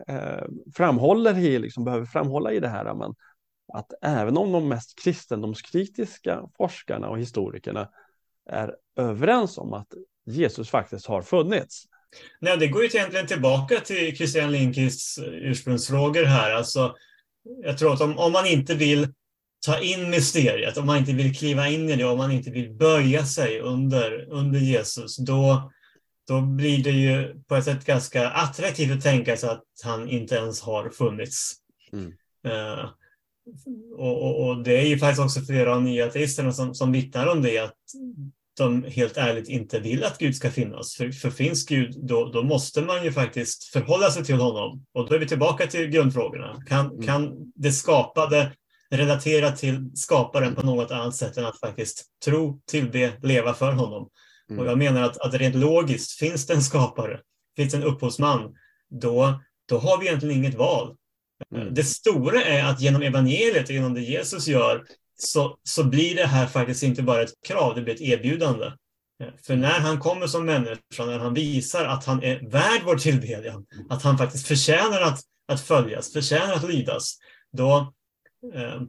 eh, 0.09 0.45
framhåller 0.75 1.39
i, 1.39 1.59
liksom 1.59 1.85
behöver 1.85 2.07
framhålla 2.07 2.53
i 2.53 2.61
det 2.61 2.69
här. 2.69 2.95
Men 2.95 3.15
att 3.73 3.93
även 4.03 4.37
om 4.37 4.53
de 4.53 4.69
mest 4.69 5.03
kristendomskritiska 5.03 6.43
forskarna 6.57 7.09
och 7.09 7.19
historikerna 7.19 7.89
är 8.51 8.75
överens 8.97 9.59
om 9.59 9.73
att 9.73 9.95
Jesus 10.27 10.71
faktiskt 10.71 11.07
har 11.07 11.23
funnits 11.23 11.87
Nej, 12.41 12.57
det 12.57 12.69
går 12.69 12.83
ju 12.83 12.89
egentligen 12.89 13.27
tillbaka 13.27 13.81
till 13.81 14.17
Christian 14.17 14.53
Lindqvists 14.53 15.19
eh, 15.19 15.25
ursprungsfrågor 15.25 16.25
här. 16.25 16.55
Alltså, 16.55 16.95
jag 17.63 17.79
tror 17.79 17.93
att 17.93 18.01
om, 18.01 18.19
om 18.19 18.33
man 18.33 18.47
inte 18.47 18.75
vill 18.75 19.09
ta 19.67 19.81
in 19.81 20.11
mysteriet, 20.11 20.77
om 20.77 20.87
man 20.87 20.99
inte 20.99 21.13
vill 21.13 21.37
kliva 21.37 21.69
in 21.69 21.91
i 21.91 21.97
det, 21.97 22.05
om 22.05 22.19
man 22.19 22.31
inte 22.31 22.51
vill 22.51 22.71
böja 22.71 23.25
sig 23.25 23.61
under, 23.61 24.27
under 24.31 24.61
Jesus, 24.61 25.17
då, 25.17 25.73
då 26.31 26.41
blir 26.41 26.85
det 26.85 26.91
ju 26.91 27.41
på 27.49 27.57
ett 27.57 27.65
sätt 27.65 27.85
ganska 27.85 28.29
attraktivt 28.29 28.93
att 28.93 29.03
tänka 29.03 29.37
sig 29.37 29.51
att 29.51 29.65
han 29.85 30.09
inte 30.09 30.35
ens 30.35 30.61
har 30.61 30.91
funnits. 30.91 31.55
Mm. 31.93 32.13
Uh, 32.47 32.91
och, 33.97 34.23
och, 34.23 34.49
och, 34.49 34.63
det 34.63 34.77
är 34.81 34.87
ju 34.87 34.99
faktiskt 34.99 35.23
också 35.23 35.41
flera 35.41 35.75
av 35.75 35.83
nyateisterna 35.83 36.53
som, 36.53 36.75
som 36.75 36.93
vittnar 36.93 37.27
om 37.27 37.43
det, 37.43 37.59
att 37.59 37.75
de 38.57 38.85
helt 38.85 39.17
ärligt 39.17 39.49
inte 39.49 39.81
vill 39.81 40.05
att 40.05 40.19
Gud 40.19 40.37
ska 40.37 40.51
finnas. 40.51 40.95
För, 40.95 41.11
för 41.11 41.31
finns 41.31 41.67
Gud, 41.67 42.07
då, 42.07 42.31
då 42.31 42.43
måste 42.43 42.83
man 42.83 43.05
ju 43.05 43.13
faktiskt 43.13 43.65
förhålla 43.65 44.11
sig 44.11 44.25
till 44.25 44.35
honom. 44.35 44.85
Och 44.95 45.09
då 45.09 45.15
är 45.15 45.19
vi 45.19 45.29
tillbaka 45.29 45.67
till 45.67 45.87
grundfrågorna. 45.87 46.63
Kan, 46.67 46.87
mm. 46.87 47.07
kan 47.07 47.53
det 47.55 47.73
skapade 47.73 48.53
relatera 48.91 49.53
till 49.53 49.91
skaparen 49.95 50.55
på 50.55 50.67
något 50.67 50.91
annat 50.91 51.17
sätt 51.17 51.37
än 51.37 51.47
att 51.47 51.61
faktiskt 51.61 52.05
tro 52.25 52.61
till 52.67 52.91
det, 52.91 53.23
leva 53.23 53.55
för 53.55 53.73
honom? 53.73 54.09
Mm. 54.51 54.61
Och 54.61 54.67
jag 54.67 54.79
menar 54.79 55.03
att, 55.03 55.19
att 55.19 55.35
rent 55.35 55.55
logiskt, 55.55 56.19
finns 56.19 56.47
det 56.47 56.55
en 56.55 56.63
skapare, 56.63 57.21
finns 57.57 57.73
det 57.73 57.79
en 57.79 57.85
upphovsman, 57.85 58.55
då, 58.91 59.41
då 59.69 59.79
har 59.79 59.99
vi 59.99 60.07
egentligen 60.07 60.37
inget 60.37 60.55
val. 60.55 60.97
Mm. 61.55 61.75
Det 61.75 61.85
stora 61.85 62.43
är 62.43 62.65
att 62.65 62.81
genom 62.81 63.03
evangeliet, 63.03 63.71
genom 63.71 63.95
det 63.95 64.01
Jesus 64.01 64.49
gör, 64.49 64.85
så, 65.19 65.59
så 65.63 65.85
blir 65.85 66.17
det 66.17 66.27
här 66.27 66.47
faktiskt 66.47 66.83
inte 66.83 67.03
bara 67.03 67.23
ett 67.23 67.43
krav, 67.47 67.75
det 67.75 67.83
blir 67.83 67.95
ett 67.95 68.01
erbjudande. 68.01 68.73
För 69.47 69.57
när 69.57 69.81
han 69.81 69.99
kommer 69.99 70.27
som 70.27 70.47
människa, 70.47 71.05
när 71.07 71.19
han 71.19 71.35
visar 71.35 71.85
att 71.85 72.05
han 72.05 72.23
är 72.23 72.51
värd 72.51 72.83
vår 72.85 72.97
tillbedjan, 72.97 73.67
att 73.89 74.03
han 74.03 74.19
faktiskt 74.19 74.47
förtjänar 74.47 75.01
att, 75.01 75.21
att 75.49 75.61
följas, 75.61 76.13
förtjänar 76.13 76.55
att 76.55 76.69
lydas, 76.69 77.19
då, 77.53 77.93
eh, 78.55 78.83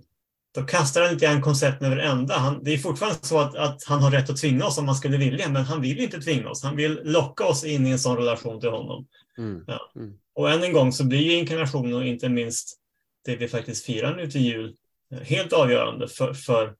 då 0.53 0.61
kastar 0.63 1.01
han 1.01 1.13
inte 1.13 1.27
en 1.27 1.41
koncepten 1.41 1.87
över 1.91 1.97
ända. 1.97 2.37
Han, 2.37 2.63
det 2.63 2.73
är 2.73 2.77
fortfarande 2.77 3.19
så 3.21 3.39
att, 3.39 3.55
att 3.55 3.83
han 3.83 3.99
har 3.99 4.11
rätt 4.11 4.29
att 4.29 4.37
tvinga 4.37 4.65
oss 4.65 4.77
om 4.77 4.85
man 4.85 4.95
skulle 4.95 5.17
vilja, 5.17 5.49
men 5.49 5.63
han 5.63 5.81
vill 5.81 5.99
inte 5.99 6.21
tvinga 6.21 6.49
oss. 6.49 6.63
Han 6.63 6.75
vill 6.75 6.99
locka 7.03 7.45
oss 7.45 7.63
in 7.63 7.87
i 7.87 7.91
en 7.91 7.99
sån 7.99 8.17
relation 8.17 8.59
till 8.59 8.69
honom. 8.69 9.07
Mm. 9.37 9.63
Ja. 9.67 9.91
Mm. 9.95 10.13
Och 10.33 10.51
än 10.51 10.63
en 10.63 10.73
gång 10.73 10.91
så 10.91 11.05
blir 11.05 11.19
ju 11.19 11.33
inkarnationen 11.33 11.93
och 11.93 12.05
inte 12.05 12.29
minst 12.29 12.77
det 13.25 13.35
vi 13.35 13.47
faktiskt 13.47 13.85
firar 13.85 14.15
nu 14.15 14.31
till 14.31 14.41
jul 14.41 14.75
helt 15.21 15.53
avgörande 15.53 16.07
för, 16.07 16.33
för, 16.33 16.75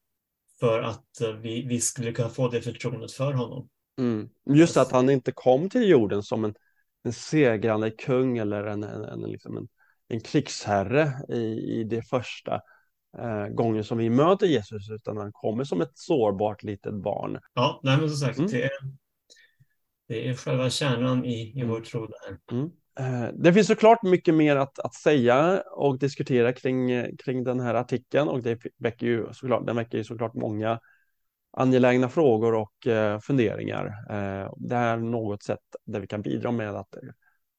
för 0.60 0.81
att 0.81 1.21
eh, 1.21 1.31
vi, 1.31 1.65
vi 1.67 1.81
skulle 1.81 2.12
kunna 2.12 2.29
få 2.29 2.47
det 2.47 2.62
förtroendet 2.62 3.12
för 3.12 3.34
honom. 3.34 3.69
Mm. 3.99 4.29
Just 4.49 4.77
att 4.77 4.91
han 4.91 5.10
inte 5.10 5.31
kom 5.31 5.69
till 5.69 5.89
jorden 5.89 6.23
som 6.23 6.45
en, 6.45 6.53
en 7.03 7.13
segrande 7.13 7.91
kung 7.91 8.38
eller 8.38 8.63
en, 8.63 8.84
en, 8.84 9.03
en, 9.03 9.21
liksom 9.21 9.57
en, 9.57 9.67
en 10.07 10.21
krigsherre 10.21 11.13
i, 11.29 11.41
i 11.79 11.84
det 11.84 12.01
första 12.01 12.62
eh, 13.17 13.47
gången 13.47 13.84
som 13.84 13.97
vi 13.97 14.10
möter 14.10 14.47
Jesus, 14.47 14.89
utan 14.89 15.17
han 15.17 15.32
kommer 15.32 15.63
som 15.63 15.82
ett 15.82 15.91
sårbart 15.93 16.63
litet 16.63 16.93
barn. 16.93 17.39
Ja, 17.54 17.80
nej, 17.84 17.97
men 17.97 18.10
som 18.10 18.17
sagt, 18.17 18.38
mm. 18.38 18.52
det, 18.52 18.63
är, 18.63 18.71
det 20.08 20.30
är 20.30 20.34
själva 20.34 20.69
kärnan 20.69 21.26
i, 21.26 21.62
i 21.62 21.63
vår 21.63 21.82
tro 21.82 22.08
där. 22.08 22.38
Mm. 22.52 22.71
Eh, 23.00 23.30
det 23.34 23.54
finns 23.54 23.67
såklart 23.67 24.04
mycket 24.04 24.34
mer 24.34 24.56
att, 24.56 24.80
att 24.80 24.93
säga 24.93 25.63
och 25.71 26.00
diskutera 26.00 26.54
kring, 26.54 26.89
kring 27.17 27.43
den 27.43 27.60
här 27.60 27.74
artikeln 27.74 28.28
och 28.28 28.41
det 28.41 28.60
väcker 28.78 29.08
ju 29.08 29.34
såklart, 29.34 29.65
den 29.65 29.76
väcker 29.76 29.97
ju 29.97 30.04
såklart 30.04 30.34
många 30.34 30.80
angelägna 31.54 32.10
frågor 32.10 32.54
och 32.54 32.88
eh, 32.88 33.19
funderingar. 33.19 33.86
Eh, 33.86 34.54
det 34.58 34.76
är 34.76 34.97
något 34.97 35.43
sätt 35.43 35.60
där 35.86 36.00
vi 36.00 36.08
kan 36.08 36.21
bidra 36.21 36.52
med 36.52 36.76
att, 36.76 36.95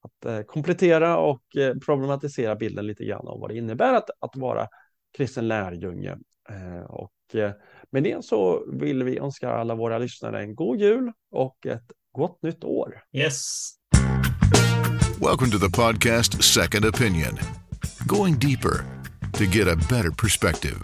att 0.03 0.25
eh, 0.25 0.43
komplettera 0.43 1.19
och 1.19 1.57
eh, 1.57 1.75
problematisera 1.87 2.57
bilden 2.57 2.87
lite 2.87 3.05
grann 3.05 3.29
om 3.29 3.41
vad 3.41 3.51
det 3.51 3.57
innebär 3.57 3.95
att, 3.95 4.11
att 4.21 4.37
vara 4.37 4.69
kristen 5.17 5.49
lärjunge. 5.49 6.17
Eh, 6.49 6.85
och 6.89 7.35
eh, 7.35 7.53
med 7.91 8.03
det 8.03 8.25
så 8.25 8.65
vill 8.73 9.05
vi 9.05 9.19
önska 9.19 9.51
alla 9.51 9.75
våra 9.75 9.99
lyssnare 9.99 10.43
en 10.43 10.55
god 10.55 10.81
jul 10.81 11.13
och 11.31 11.67
ett 11.67 11.93
gott 12.13 12.43
nytt 12.43 12.65
år. 12.65 13.03
Yes. 13.13 13.71
Welcome 15.21 15.53
to 15.53 15.59
the 15.59 15.71
podcast 15.71 16.43
Second 16.43 16.85
Opinion, 16.85 17.39
going 18.07 18.39
deeper 18.39 18.85
to 19.33 19.45
get 19.45 19.69
a 19.69 19.77
better 19.89 20.11
perspective. 20.11 20.81